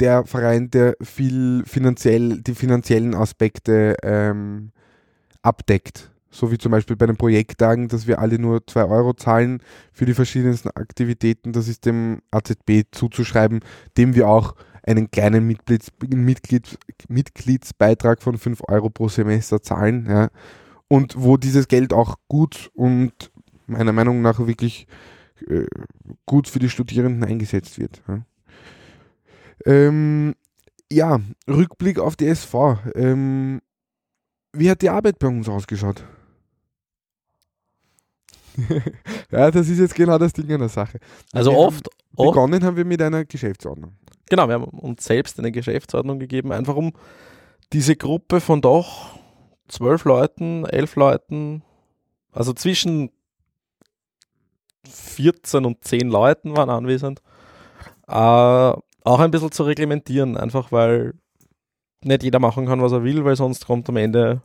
[0.00, 4.72] der Verein, der viel finanziell, die finanziellen Aspekte ähm,
[5.42, 6.10] abdeckt.
[6.30, 10.04] So wie zum Beispiel bei den Projekttagen, dass wir alle nur 2 Euro zahlen für
[10.04, 11.52] die verschiedensten Aktivitäten.
[11.52, 13.60] Das ist dem AZB zuzuschreiben,
[13.96, 16.78] dem wir auch einen kleinen Mitglieds, Mitglied,
[17.08, 20.06] Mitgliedsbeitrag von 5 Euro pro Semester zahlen.
[20.08, 20.28] Ja
[20.88, 23.30] und wo dieses Geld auch gut und
[23.66, 24.86] meiner Meinung nach wirklich
[25.48, 25.66] äh,
[26.24, 28.02] gut für die Studierenden eingesetzt wird.
[28.08, 28.22] Ja,
[29.64, 30.34] ähm,
[30.90, 32.78] ja Rückblick auf die SV.
[32.94, 33.60] Ähm,
[34.52, 36.04] wie hat die Arbeit bei uns ausgeschaut?
[39.30, 40.98] ja, das ist jetzt genau das Ding an der Sache.
[41.32, 43.92] Also Wir oft, Haben, oft begonnen haben wir mit einer Geschäftsordnung.
[44.28, 46.92] Genau, wir haben uns selbst eine Geschäftsordnung gegeben, einfach um
[47.72, 49.18] diese Gruppe von doch
[49.68, 51.62] zwölf Leuten, elf Leuten,
[52.32, 53.10] also zwischen
[54.88, 57.20] 14 und 10 Leuten waren anwesend,
[58.08, 58.72] äh,
[59.06, 61.14] auch ein bisschen zu reglementieren, einfach weil
[62.04, 64.42] nicht jeder machen kann, was er will, weil sonst kommt am Ende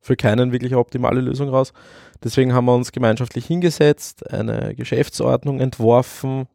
[0.00, 1.72] für keinen wirklich eine optimale Lösung raus.
[2.22, 6.46] Deswegen haben wir uns gemeinschaftlich hingesetzt, eine Geschäftsordnung entworfen,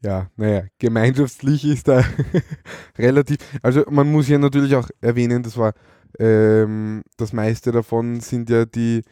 [0.00, 2.04] Ja, naja, gemeinschaftlich ist da
[2.98, 3.38] relativ.
[3.62, 5.72] Also man muss ja natürlich auch erwähnen, das war
[6.20, 9.02] ähm, das meiste davon sind ja die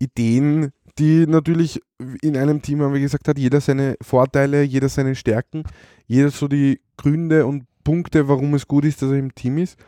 [0.00, 1.80] Ideen, die natürlich
[2.22, 5.64] in einem Team, haben wir gesagt, hat jeder seine Vorteile, jeder seine Stärken,
[6.06, 9.78] jeder so die Gründe und Punkte, warum es gut ist, dass er im Team ist.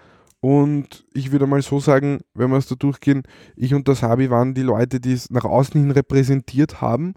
[0.40, 3.22] Und ich würde mal so sagen, wenn wir es da durchgehen,
[3.56, 7.14] ich und der Sabi waren die Leute, die es nach außen hin repräsentiert haben,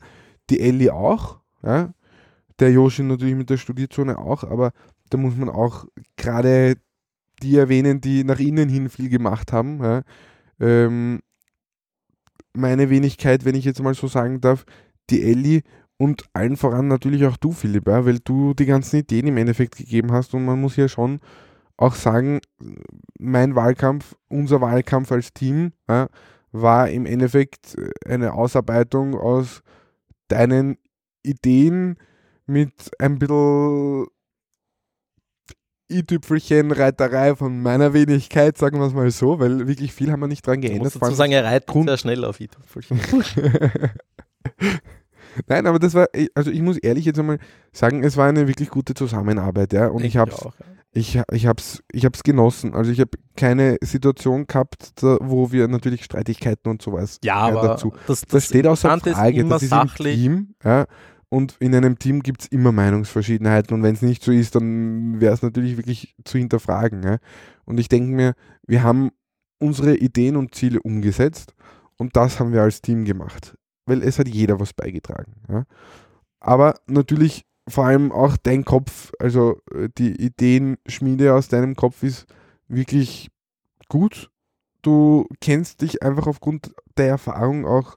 [0.50, 1.94] die Ellie auch, ja,
[2.60, 4.72] der Yoshi natürlich mit der Studierzone auch, aber
[5.10, 6.76] da muss man auch gerade
[7.44, 9.84] die erwähnen, die nach innen hin viel gemacht haben.
[9.84, 10.02] Ja.
[10.60, 11.20] Ähm,
[12.54, 14.66] meine Wenigkeit, wenn ich jetzt mal so sagen darf,
[15.10, 15.62] die Ellie
[15.98, 19.78] und allen voran natürlich auch du, Philipp, ja, weil du die ganzen Ideen im Endeffekt
[19.78, 21.20] gegeben hast und man muss ja schon
[21.78, 22.40] auch sagen,
[23.20, 26.08] mein Wahlkampf, unser Wahlkampf als Team ja,
[26.52, 29.62] war im Endeffekt eine Ausarbeitung aus
[30.28, 30.78] deinen
[31.24, 31.98] Ideen,
[32.46, 34.08] mit ein bisschen
[35.92, 40.28] i-Tüpfelchen Reiterei von meiner Wenigkeit, sagen wir es mal so, weil wirklich viel haben wir
[40.28, 40.84] nicht dran Ich geändert.
[40.86, 42.60] muss Vor dazu allem- sagen, er reitet sehr schnell auf Ito.
[45.48, 47.38] Nein, aber das war, also ich muss ehrlich jetzt einmal
[47.72, 49.88] sagen, es war eine wirklich gute Zusammenarbeit, ja.
[49.88, 50.46] Und ich habe auch.
[50.60, 50.66] Ja.
[50.94, 52.74] ich, ich habe es ich hab's genossen.
[52.74, 57.56] Also ich habe keine Situation gehabt, da, wo wir natürlich Streitigkeiten und sowas Ja, ja,
[57.58, 57.94] aber dazu.
[58.08, 59.40] das, Das steht außer ist Frage.
[59.40, 60.16] immer das ist sachlich.
[60.16, 60.56] im Team.
[60.64, 60.86] Ja,
[61.30, 63.76] und in einem Team gibt es immer Meinungsverschiedenheiten.
[63.76, 67.04] Und wenn es nicht so ist, dann wäre es natürlich wirklich zu hinterfragen.
[67.04, 67.18] Ja.
[67.66, 68.34] Und ich denke mir,
[68.66, 69.12] wir haben
[69.60, 71.54] unsere Ideen und Ziele umgesetzt.
[71.98, 73.57] Und das haben wir als Team gemacht.
[73.88, 75.34] Weil es hat jeder was beigetragen.
[75.50, 75.64] Ja.
[76.40, 82.26] Aber natürlich vor allem auch dein Kopf, also äh, die Ideenschmiede aus deinem Kopf ist
[82.68, 83.30] wirklich
[83.90, 84.30] gut.
[84.84, 87.96] Du kennst dich einfach aufgrund der Erfahrung auch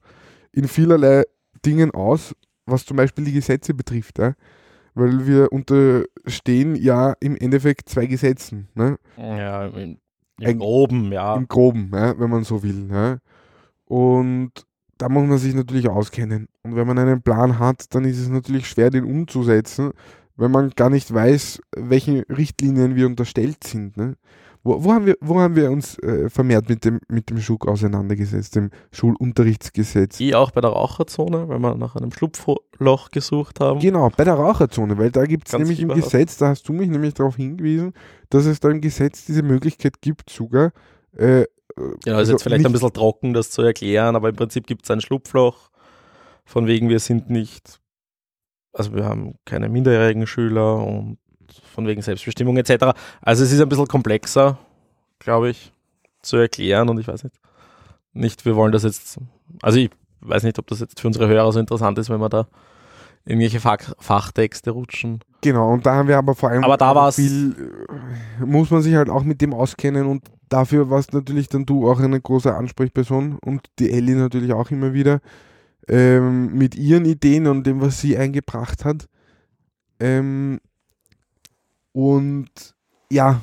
[0.53, 1.25] in vielerlei
[1.65, 2.35] Dingen aus,
[2.67, 4.19] was zum Beispiel die Gesetze betrifft.
[4.19, 4.35] Ja?
[4.95, 8.69] Weil wir unterstehen ja im Endeffekt zwei Gesetzen.
[8.75, 8.97] Ne?
[9.17, 9.99] Ja, im, Ein-
[10.41, 11.37] im Groben, ja.
[11.37, 12.89] Im Groben, ja, wenn man so will.
[12.91, 13.19] Ja.
[13.85, 14.53] Und
[15.01, 16.49] da muss man sich natürlich auskennen.
[16.63, 19.93] Und wenn man einen Plan hat, dann ist es natürlich schwer, den umzusetzen,
[20.37, 23.97] wenn man gar nicht weiß, welchen Richtlinien wir unterstellt sind.
[23.97, 24.17] Ne?
[24.63, 27.67] Wo, wo, haben wir, wo haben wir uns äh, vermehrt mit dem, mit dem Schug
[27.67, 30.21] auseinandergesetzt, dem Schulunterrichtsgesetz?
[30.21, 33.81] Ich auch bei der Raucherzone, weil wir nach einem Schlupfloch gesucht haben.
[33.81, 35.89] Genau, bei der Raucherzone, weil da gibt es nämlich im.
[35.89, 37.95] Gesetz, da hast du mich nämlich darauf hingewiesen,
[38.29, 40.73] dass es da im Gesetz diese Möglichkeit gibt, sogar.
[41.17, 41.45] Äh,
[41.77, 44.85] Genau, ist also jetzt vielleicht ein bisschen trocken, das zu erklären, aber im Prinzip gibt
[44.85, 45.71] es ein Schlupfloch,
[46.45, 47.81] von wegen wir sind nicht,
[48.73, 51.19] also wir haben keine minderjährigen Schüler und
[51.75, 52.97] von wegen Selbstbestimmung etc.
[53.21, 54.59] Also es ist ein bisschen komplexer,
[55.19, 55.73] glaube ich,
[56.23, 57.37] zu erklären und ich weiß nicht,
[58.13, 59.19] nicht, wir wollen das jetzt,
[59.63, 62.29] also ich weiß nicht, ob das jetzt für unsere Hörer so interessant ist, wenn wir
[62.29, 62.47] da
[63.25, 65.21] irgendwelche Fach, Fachtexte rutschen.
[65.43, 67.55] Genau, und da haben wir aber vor allem Aber da war's- viel,
[68.41, 71.89] äh, muss man sich halt auch mit dem auskennen und dafür warst natürlich dann du
[71.91, 75.21] auch eine große Ansprechperson und die Ellie natürlich auch immer wieder
[75.89, 79.09] ähm, mit ihren Ideen und dem, was sie eingebracht hat.
[79.99, 80.61] Ähm,
[81.93, 82.51] und
[83.11, 83.43] ja,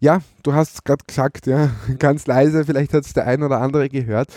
[0.00, 3.60] ja, du hast es gerade gesagt, ja, ganz leise, vielleicht hat es der ein oder
[3.60, 4.32] andere gehört.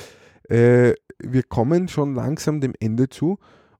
[0.49, 3.37] Äh, wir kommen schon langsam dem Ende zu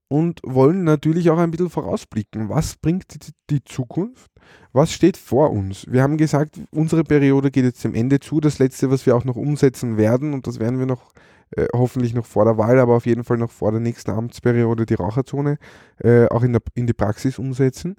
[0.08, 2.48] und wollen natürlich auch ein bisschen vorausblicken.
[2.48, 3.04] Was bringt
[3.50, 4.30] die, Zukunft?
[4.72, 5.86] Was steht vor uns?
[5.88, 8.40] Wir haben gesagt, unsere Periode geht jetzt dem Ende zu.
[8.40, 11.12] Das letzte, was wir auch noch umsetzen werden, und das werden wir noch
[11.56, 14.86] äh, hoffentlich noch vor der Wahl, aber auf jeden Fall noch vor der nächsten Amtsperiode,
[14.86, 15.58] die Raucherzone,
[15.98, 17.96] äh, auch in, der, in die Praxis umsetzen.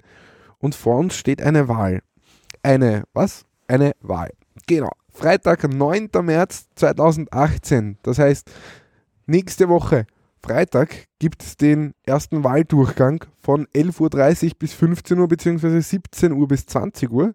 [0.58, 2.00] Und vor uns steht eine Wahl.
[2.62, 3.44] Eine, was?
[3.68, 4.30] Eine Wahl.
[4.66, 4.90] Genau.
[5.10, 6.10] Freitag, 9.
[6.22, 7.98] März 2018.
[8.02, 8.50] Das heißt,
[9.26, 10.06] nächste Woche
[10.46, 15.80] Freitag gibt es den ersten Wahldurchgang von 11.30 Uhr bis 15 Uhr bzw.
[15.80, 17.34] 17 Uhr bis 20 Uhr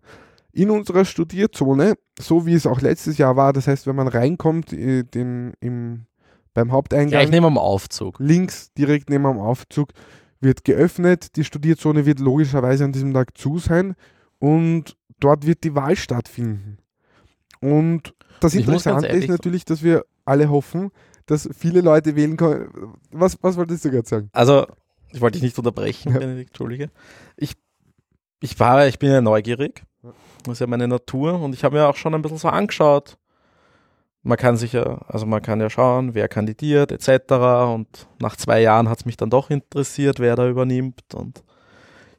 [0.53, 3.51] in unserer Studierzone, so wie es auch letztes Jahr war.
[3.51, 6.05] Das heißt, wenn man reinkommt äh, den, im,
[6.53, 8.17] beim Haupteingang, Gleich neben dem Aufzug.
[8.19, 9.89] links direkt neben dem Aufzug
[10.39, 11.35] wird geöffnet.
[11.35, 13.95] Die Studierzone wird logischerweise an diesem Tag zu sein
[14.39, 16.77] und dort wird die Wahl stattfinden.
[17.59, 20.91] Und das Interessante ist natürlich, dass wir alle hoffen,
[21.31, 22.93] dass viele Leute wählen können.
[23.11, 24.29] Was, was wolltest du gerade sagen?
[24.33, 24.67] Also,
[25.13, 26.19] ich wollte dich nicht unterbrechen, Ja.
[26.19, 26.89] Benedikt, entschuldige.
[27.37, 27.53] Ich,
[28.41, 29.83] ich war, ich bin ja neugierig.
[30.43, 33.17] Das ist ja meine Natur und ich habe mir auch schon ein bisschen so angeschaut.
[34.23, 37.31] Man kann sich ja, also man kann ja schauen, wer kandidiert, etc.
[37.73, 41.01] Und nach zwei Jahren hat es mich dann doch interessiert, wer da übernimmt.
[41.13, 41.43] Und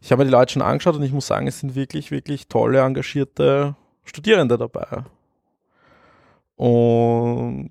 [0.01, 2.49] ich habe mir die Leute schon angeschaut und ich muss sagen, es sind wirklich, wirklich
[2.49, 5.05] tolle, engagierte Studierende dabei.
[6.57, 7.71] Und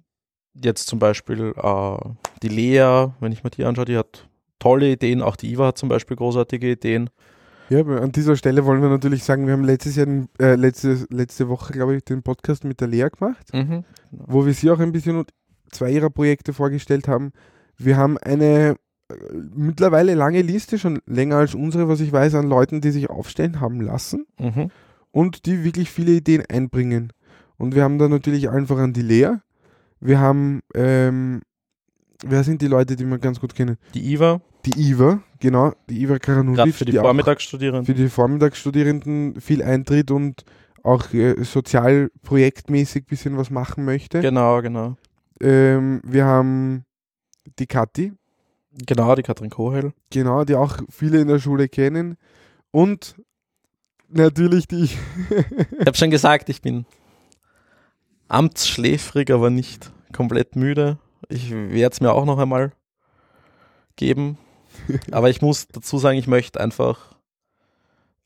[0.53, 1.97] jetzt zum Beispiel äh,
[2.43, 4.27] die Lea, wenn ich mir die anschaue, die hat
[4.59, 5.21] tolle Ideen.
[5.21, 7.09] Auch die Iva hat zum Beispiel großartige Ideen.
[7.69, 10.07] Ja, an dieser Stelle wollen wir natürlich sagen, wir haben letztes Jahr,
[10.39, 13.47] äh, letzte, letzte Woche, glaube ich, den Podcast mit der Lea gemacht.
[13.53, 13.85] Mhm.
[14.11, 15.31] wo wir sie auch ein bisschen und
[15.71, 17.31] zwei ihrer Projekte vorgestellt haben.
[17.77, 18.75] Wir haben eine
[19.09, 19.13] äh,
[19.55, 23.61] mittlerweile lange Liste, schon länger als unsere, was ich weiß, an Leuten, die sich aufstellen
[23.61, 24.69] haben lassen Mhm.
[25.11, 27.13] und die wirklich viele Ideen einbringen.
[27.57, 29.35] Und wir haben da natürlich allen voran die Lea.
[30.01, 31.41] Wir haben, ähm,
[32.25, 33.77] wer sind die Leute, die wir ganz gut kennen?
[33.93, 37.85] Die Iva, Die Iva, genau, die Iva Karanulic, für die, die Vormittagsstudierenden.
[37.85, 40.43] für die Vormittagsstudierenden viel eintritt und
[40.83, 44.21] auch äh, sozial projektmäßig ein bisschen was machen möchte.
[44.21, 44.97] Genau, genau.
[45.39, 46.85] Ähm, wir haben
[47.59, 48.13] die Kathi,
[48.87, 49.93] Genau, die Katrin Kohel.
[50.11, 52.15] genau, die auch viele in der Schule kennen.
[52.71, 53.15] Und
[54.07, 54.83] natürlich die.
[54.85, 54.97] Ich
[55.85, 56.85] habe schon gesagt, ich bin
[58.31, 60.97] amtsschläfrig, aber nicht komplett müde.
[61.29, 62.71] Ich werde es mir auch noch einmal
[63.95, 64.37] geben.
[65.11, 67.15] Aber ich muss dazu sagen, ich möchte einfach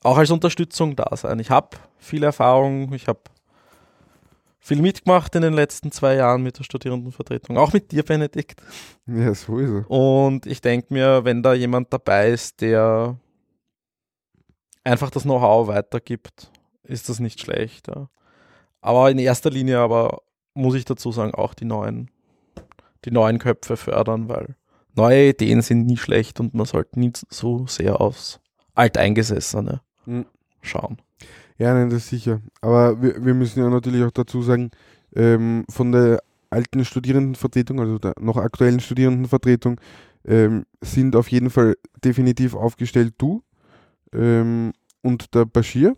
[0.03, 1.39] auch als Unterstützung da sein.
[1.39, 3.22] Ich habe viel Erfahrung, ich habe
[4.60, 8.62] viel mitgemacht in den letzten zwei Jahren mit der Studierendenvertretung, auch mit dir, Benedikt.
[9.08, 9.89] ja, so ist er.
[9.89, 13.18] Und ich denke mir, wenn da jemand dabei ist, der
[14.84, 16.51] einfach das Know-how weitergibt
[16.88, 17.88] ist das nicht schlecht.
[17.88, 18.10] Ja.
[18.86, 20.21] Aber in erster Linie aber
[20.53, 22.11] muss ich dazu sagen, auch die neuen,
[23.03, 24.55] die neuen Köpfe fördern, weil
[24.93, 28.39] neue Ideen sind nie schlecht und man sollte nie so sehr aufs
[28.75, 30.25] Alteingesessene Mhm.
[30.61, 30.97] schauen.
[31.57, 32.41] Ja, nein, das ist sicher.
[32.61, 34.69] Aber wir, wir müssen ja natürlich auch dazu sagen,
[35.15, 36.21] ähm, von der
[36.51, 39.81] alten Studierendenvertretung, also der noch aktuellen Studierendenvertretung,
[40.25, 43.41] ähm, sind auf jeden Fall definitiv aufgestellt du
[44.13, 45.97] ähm, und der Bashir.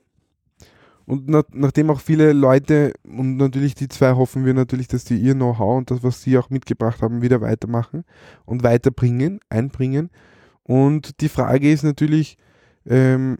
[1.07, 5.17] Und na, nachdem auch viele Leute und natürlich die zwei hoffen wir natürlich, dass die
[5.17, 8.03] ihr Know-how und das, was sie auch mitgebracht haben, wieder weitermachen
[8.45, 10.09] und weiterbringen, einbringen.
[10.63, 12.37] Und die Frage ist natürlich,
[12.85, 13.37] ähm,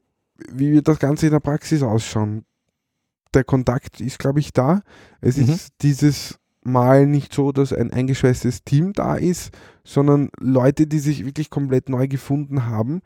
[0.50, 2.46] wie wird das Ganze in der Praxis ausschauen?
[3.34, 4.82] Der Kontakt ist, glaube ich, da.
[5.20, 5.50] Es Mhm.
[5.50, 9.52] ist dieses Mal nicht so, dass ein eingeschweißtes Team da ist,
[9.84, 13.02] sondern Leute, die sich wirklich komplett neu gefunden haben.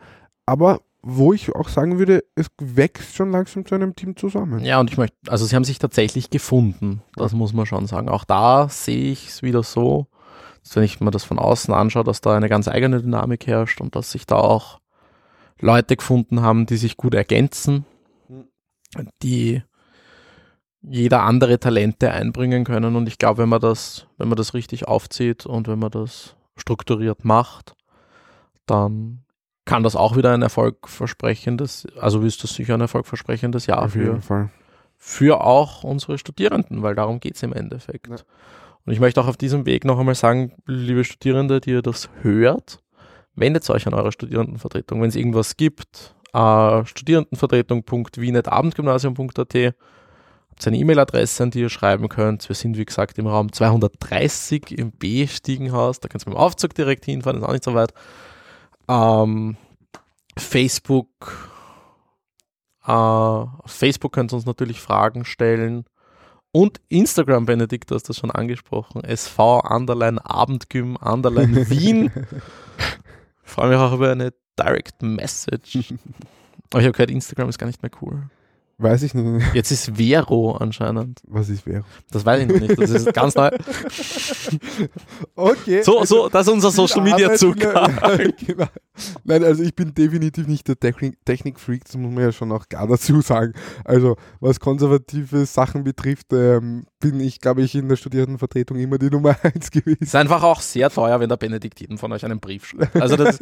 [0.46, 4.64] Aber wo ich auch sagen würde, es wächst schon langsam zu einem Team zusammen.
[4.64, 8.10] Ja, und ich möchte, also sie haben sich tatsächlich gefunden, das muss man schon sagen.
[8.10, 10.08] Auch da sehe ich es wieder so,
[10.64, 13.82] dass wenn ich mir das von außen anschaue, dass da eine ganz eigene Dynamik herrscht
[13.82, 14.80] und dass sich da auch
[15.60, 17.86] Leute gefunden haben, die sich gut ergänzen,
[19.24, 19.64] die
[20.84, 22.96] jeder andere Talente einbringen können.
[22.96, 26.36] Und ich glaube, wenn man das, wenn man das richtig aufzieht und wenn man das
[26.58, 27.74] strukturiert macht,
[28.66, 29.24] dann
[29.66, 34.50] kann das auch wieder ein erfolgversprechendes, also ist das sicher ein erfolgversprechendes Jahr Auf für,
[34.98, 38.08] für auch unsere Studierenden, weil darum geht es im Endeffekt.
[38.08, 38.16] Ja.
[38.86, 42.10] Und ich möchte auch auf diesem Weg noch einmal sagen, liebe Studierende, die ihr das
[42.22, 42.80] hört,
[43.36, 45.02] wendet euch an eure Studierendenvertretung.
[45.02, 49.74] Wenn es irgendwas gibt, äh, studierendenvertretung.wien.abendgymnasium.at
[50.62, 52.48] habt eine E-Mail-Adresse, an die ihr schreiben könnt.
[52.48, 56.00] Wir sind, wie gesagt, im Raum 230 im B-Stiegenhaus.
[56.00, 57.94] Da könnt ihr mit dem Aufzug direkt hinfahren, ist auch nicht so weit.
[58.92, 59.56] Ähm,
[60.38, 61.50] Facebook.
[62.86, 65.86] Äh, auf Facebook könnt ihr uns natürlich Fragen stellen.
[66.52, 69.06] Und Instagram, Benedikt, du hast das schon angesprochen.
[69.06, 72.12] SV Underline Abendgym Underline Wien.
[73.46, 75.94] Ich freue mich auch über eine Direct Message.
[76.70, 78.30] Aber ich habe gehört, Instagram ist gar nicht mehr cool.
[78.82, 79.54] Weiß ich nicht.
[79.54, 81.20] Jetzt ist Vero anscheinend.
[81.28, 81.84] Was ist wer?
[82.10, 82.82] Das weiß ich noch nicht.
[82.82, 83.50] Das ist ganz neu.
[85.36, 85.84] Okay.
[85.84, 87.98] So, so, das ist unser Social Media Zugang.
[88.46, 88.66] genau.
[89.24, 92.68] Nein, also ich bin definitiv nicht der Technik- Technikfreak, das muss man ja schon auch
[92.70, 93.54] gar dazu sagen.
[93.86, 99.10] Also was konservative Sachen betrifft, ähm, bin ich, glaube ich, in der Studierendenvertretung immer die
[99.10, 100.04] Nummer eins gewesen.
[100.04, 102.96] Ist einfach auch sehr teuer, wenn der Benedikt jedem von euch einen Brief schreibt.
[102.96, 103.38] Also das,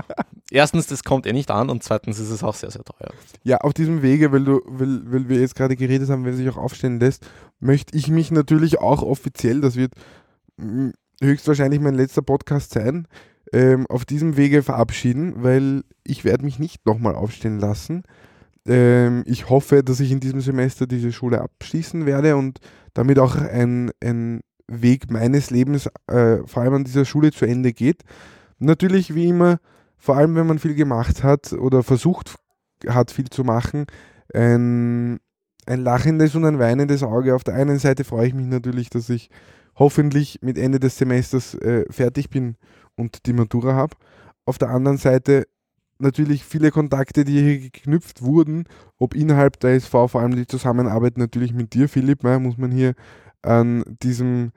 [0.50, 3.10] erstens, das kommt eh nicht an und zweitens ist es auch sehr, sehr teuer.
[3.42, 6.48] Ja, auf diesem Wege, weil, du, weil, weil wir jetzt gerade geredet haben, wer sich
[6.50, 7.26] auch aufstellen lässt,
[7.60, 9.92] möchte ich mich natürlich auch offiziell, das wird
[10.58, 10.90] mm,
[11.22, 13.08] höchstwahrscheinlich mein letzter Podcast sein,
[13.52, 18.02] ähm, auf diesem Wege verabschieden, weil ich werde mich nicht nochmal aufstellen lassen.
[18.66, 22.60] Ähm, ich hoffe, dass ich in diesem Semester diese Schule abschließen werde und
[22.94, 27.72] damit auch ein, ein Weg meines Lebens äh, vor allem an dieser Schule zu Ende
[27.72, 28.02] geht.
[28.58, 29.58] Natürlich, wie immer,
[29.98, 32.36] vor allem wenn man viel gemacht hat oder versucht
[32.88, 33.86] hat, viel zu machen,
[34.32, 35.18] ein,
[35.66, 37.34] ein lachendes und ein weinendes Auge.
[37.34, 39.28] Auf der einen Seite freue ich mich natürlich, dass ich
[39.76, 42.56] hoffentlich mit Ende des Semesters äh, fertig bin
[42.96, 43.96] und die Matura habe.
[44.46, 45.46] Auf der anderen Seite
[46.04, 48.64] natürlich viele Kontakte, die hier geknüpft wurden,
[48.98, 52.70] ob innerhalb der SV, vor allem die Zusammenarbeit natürlich mit dir, Philipp, ne, muss man
[52.70, 52.94] hier
[53.42, 54.52] an diesem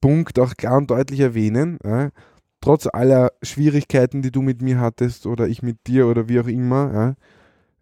[0.00, 1.78] Punkt auch klar und deutlich erwähnen.
[1.84, 2.10] Ja.
[2.60, 6.48] Trotz aller Schwierigkeiten, die du mit mir hattest oder ich mit dir oder wie auch
[6.48, 7.14] immer,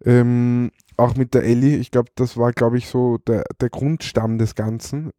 [0.05, 4.37] ähm, auch mit der Ellie, ich glaube, das war, glaube ich, so der, der Grundstamm
[4.37, 5.11] des Ganzen.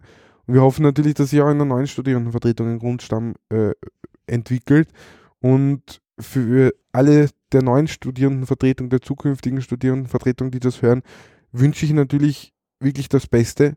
[0.47, 3.73] Und wir hoffen natürlich, dass sich auch in der neuen Studierendenvertretung ein Grundstamm äh,
[4.27, 4.89] entwickelt
[5.41, 11.03] und für alle der neuen Studierendenvertretung, der zukünftigen Studierendenvertretung, die das hören,
[11.53, 13.75] wünsche ich natürlich wirklich das Beste,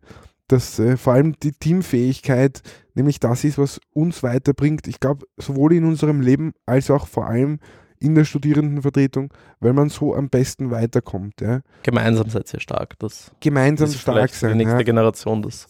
[0.47, 2.61] dass äh, vor allem die Teamfähigkeit
[2.93, 4.87] nämlich das ist, was uns weiterbringt.
[4.87, 7.59] Ich glaube, sowohl in unserem Leben als auch vor allem
[7.99, 11.39] in der Studierendenvertretung, weil man so am besten weiterkommt.
[11.39, 11.61] Ja.
[11.83, 12.97] Gemeinsam seid ihr stark.
[12.99, 14.57] Das Gemeinsam ist stark für die sein.
[14.57, 14.83] nächste Ja.
[14.83, 15.41] Generation.
[15.43, 15.67] Das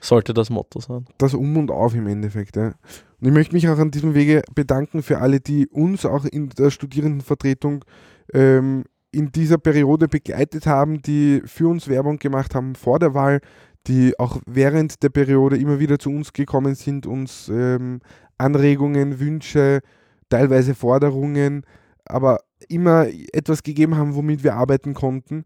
[0.00, 1.04] sollte das Motto sein.
[1.18, 2.56] das um und auf im Endeffekt.
[2.56, 2.72] Ja.
[3.20, 6.50] Und ich möchte mich auch an diesem Wege bedanken für alle, die uns auch in
[6.50, 7.84] der Studierendenvertretung
[8.32, 13.40] ähm, in dieser Periode begleitet haben, die für uns Werbung gemacht haben vor der Wahl,
[13.86, 18.00] die auch während der Periode immer wieder zu uns gekommen sind, uns ähm,
[18.36, 19.80] Anregungen, Wünsche,
[20.28, 21.64] teilweise Forderungen,
[22.04, 25.44] aber immer etwas gegeben haben, womit wir arbeiten konnten.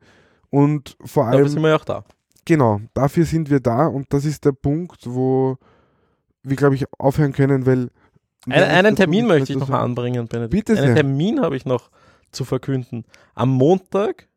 [0.51, 2.05] Und vor allem Dafür sind wir ja auch da.
[2.45, 5.57] Genau, dafür sind wir da und das ist der Punkt, wo
[6.43, 7.91] wir, glaube ich, aufhören können, weil.
[8.49, 9.85] Ein, einen Termin möchte ich noch sagen.
[9.85, 10.51] anbringen, Benedikt.
[10.51, 10.95] Bitte einen sehr.
[10.97, 11.91] Termin habe ich noch
[12.33, 13.05] zu verkünden.
[13.35, 14.29] Am Montag,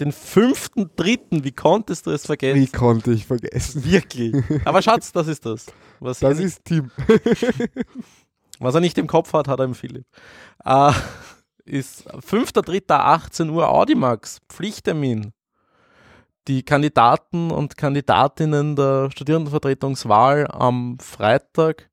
[0.00, 1.44] den 5.3.
[1.44, 2.72] Wie konntest du es Wie vergessen?
[2.72, 3.84] konnte ich vergessen?
[3.90, 4.34] Wirklich.
[4.64, 5.66] Aber Schatz, das ist das.
[6.00, 6.90] Was, Das er, ist Tim.
[8.58, 10.06] was er nicht im Kopf hat, hat er im Philipp.
[10.64, 10.92] Äh,
[11.64, 15.32] ist 5.3.18 Uhr Audimax, Pflichttermin.
[16.48, 21.88] Die Kandidaten und Kandidatinnen der Studierendenvertretungswahl am Freitag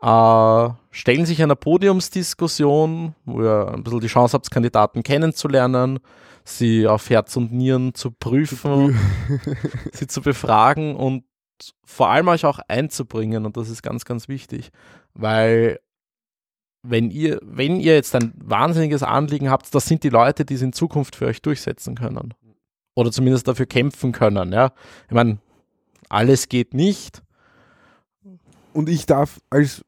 [0.00, 6.00] äh, stellen sich einer Podiumsdiskussion, wo ihr ein bisschen die Chance habt, Kandidaten kennenzulernen,
[6.44, 8.98] sie auf Herz und Nieren zu prüfen,
[9.92, 11.24] sie zu befragen und
[11.84, 13.46] vor allem euch auch einzubringen.
[13.46, 14.70] Und das ist ganz, ganz wichtig,
[15.14, 15.78] weil
[16.82, 20.62] wenn ihr, wenn ihr jetzt ein wahnsinniges Anliegen habt, das sind die Leute, die es
[20.62, 22.34] in Zukunft für euch durchsetzen können.
[22.98, 24.52] Oder zumindest dafür kämpfen können.
[24.52, 24.72] Ja?
[25.06, 25.38] Ich meine,
[26.08, 27.22] alles geht nicht.
[28.72, 29.84] Und ich darf als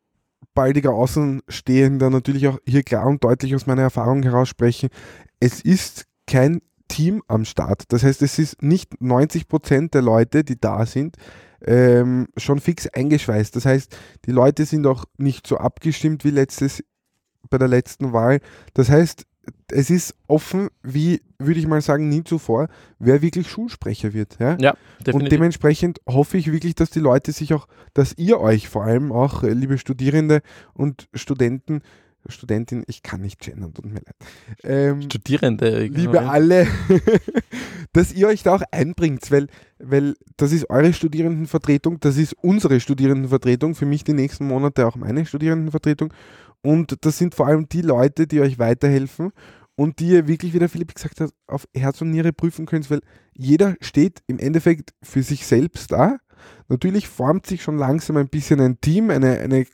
[0.55, 4.91] baldiger Außenstehender natürlich auch hier klar und deutlich aus meiner Erfahrung heraus sprechen.
[5.41, 7.83] Es ist kein Team am Start.
[7.89, 11.17] Das heißt, es ist nicht 90 Prozent der Leute, die da sind,
[11.67, 13.57] ähm, schon fix eingeschweißt.
[13.57, 13.97] Das heißt,
[14.27, 16.85] die Leute sind auch nicht so abgestimmt wie letztes
[17.49, 18.39] bei der letzten Wahl.
[18.73, 19.27] Das heißt,
[19.69, 22.69] es ist offen, wie würde ich mal sagen, nie zuvor,
[22.99, 24.37] wer wirklich Schulsprecher wird.
[24.39, 24.57] Ja?
[24.61, 24.77] Ja,
[25.13, 29.13] Und dementsprechend hoffe ich wirklich, dass die Leute sich auch, dass ihr euch vor allem
[29.13, 30.43] auch, äh, liebe Studierende
[30.75, 31.83] und Studenten,
[32.27, 34.17] Studentin, ich kann nicht gendern, tut mir leid.
[34.63, 35.87] Ähm, Studierende.
[35.87, 36.67] liebe alle,
[37.93, 39.47] dass ihr euch da auch einbringt, weil,
[39.79, 44.97] weil das ist eure Studierendenvertretung, das ist unsere Studierendenvertretung, für mich die nächsten Monate auch
[44.97, 46.13] meine Studierendenvertretung.
[46.63, 49.33] Und das sind vor allem die Leute, die euch weiterhelfen
[49.77, 52.91] und die ihr wirklich, wie der Philipp gesagt hat, auf Herz und Niere prüfen könnt,
[52.91, 53.01] weil
[53.33, 56.19] jeder steht im Endeffekt für sich selbst da.
[56.69, 59.67] Natürlich formt sich schon langsam ein bisschen ein Team, eine, eine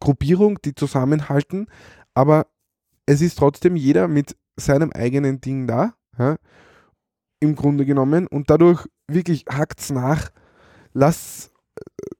[0.00, 1.66] Gruppierung, die zusammenhalten,
[2.14, 2.46] aber
[3.06, 6.36] es ist trotzdem jeder mit seinem eigenen Ding da, ja,
[7.40, 8.26] im Grunde genommen.
[8.26, 10.30] Und dadurch wirklich hackt's nach,
[10.92, 11.49] lasst,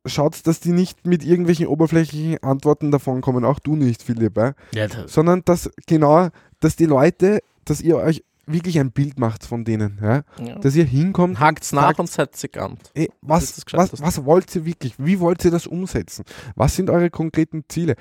[0.07, 4.55] schaut, dass die nicht mit irgendwelchen oberflächlichen Antworten davon kommen, auch du nicht, Philipp, ja,
[4.75, 6.29] Ja, das, sondern dass genau,
[6.61, 10.59] dass die Leute, dass ihr euch wirklich ein Bild macht von denen, ja, ja.
[10.59, 12.79] dass ihr hinkommt Hackt's nach sagt, und seid sich an.
[12.95, 14.95] Ey, was, was, was wollt ihr wirklich?
[14.99, 16.25] Wie wollt ihr das umsetzen?
[16.57, 17.95] Was sind eure konkreten Ziele?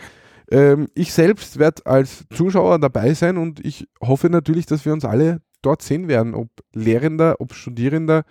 [0.51, 5.05] Ähm, ich selbst werde als Zuschauer dabei sein und ich hoffe natürlich, dass wir uns
[5.05, 8.23] alle dort sehen werden, ob Lehrender, ob Studierender,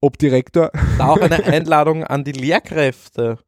[0.00, 0.70] ob Direktor.
[0.98, 3.38] Auch eine Einladung an die Lehrkräfte,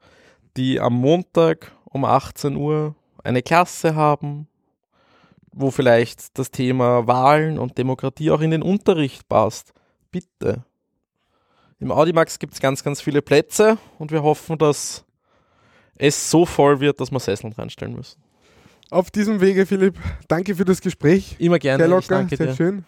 [0.56, 2.94] die am Montag um 18 Uhr
[3.24, 4.48] eine Klasse haben,
[5.52, 9.72] wo vielleicht das Thema Wahlen und Demokratie auch in den Unterricht passt.
[10.10, 10.64] Bitte.
[11.78, 15.04] Im Audimax gibt es ganz, ganz viele Plätze und wir hoffen, dass
[15.96, 18.22] es so voll wird, dass wir Sesseln reinstellen müssen.
[18.90, 19.98] Auf diesem Wege, Philipp,
[20.28, 21.36] danke für das Gespräch.
[21.38, 21.84] Immer gerne.
[21.84, 22.54] Sehr locker, danke sehr dir.
[22.54, 22.84] schön.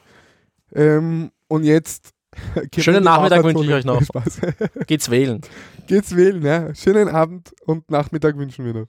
[0.75, 2.14] Ähm, und jetzt.
[2.79, 4.03] Schönen Nachmittag wünsche ich euch noch.
[4.05, 4.41] Spaß.
[4.87, 5.41] Geht's wählen.
[5.87, 6.75] Geht's wählen, ja.
[6.75, 8.87] Schönen Abend und Nachmittag wünschen wir noch.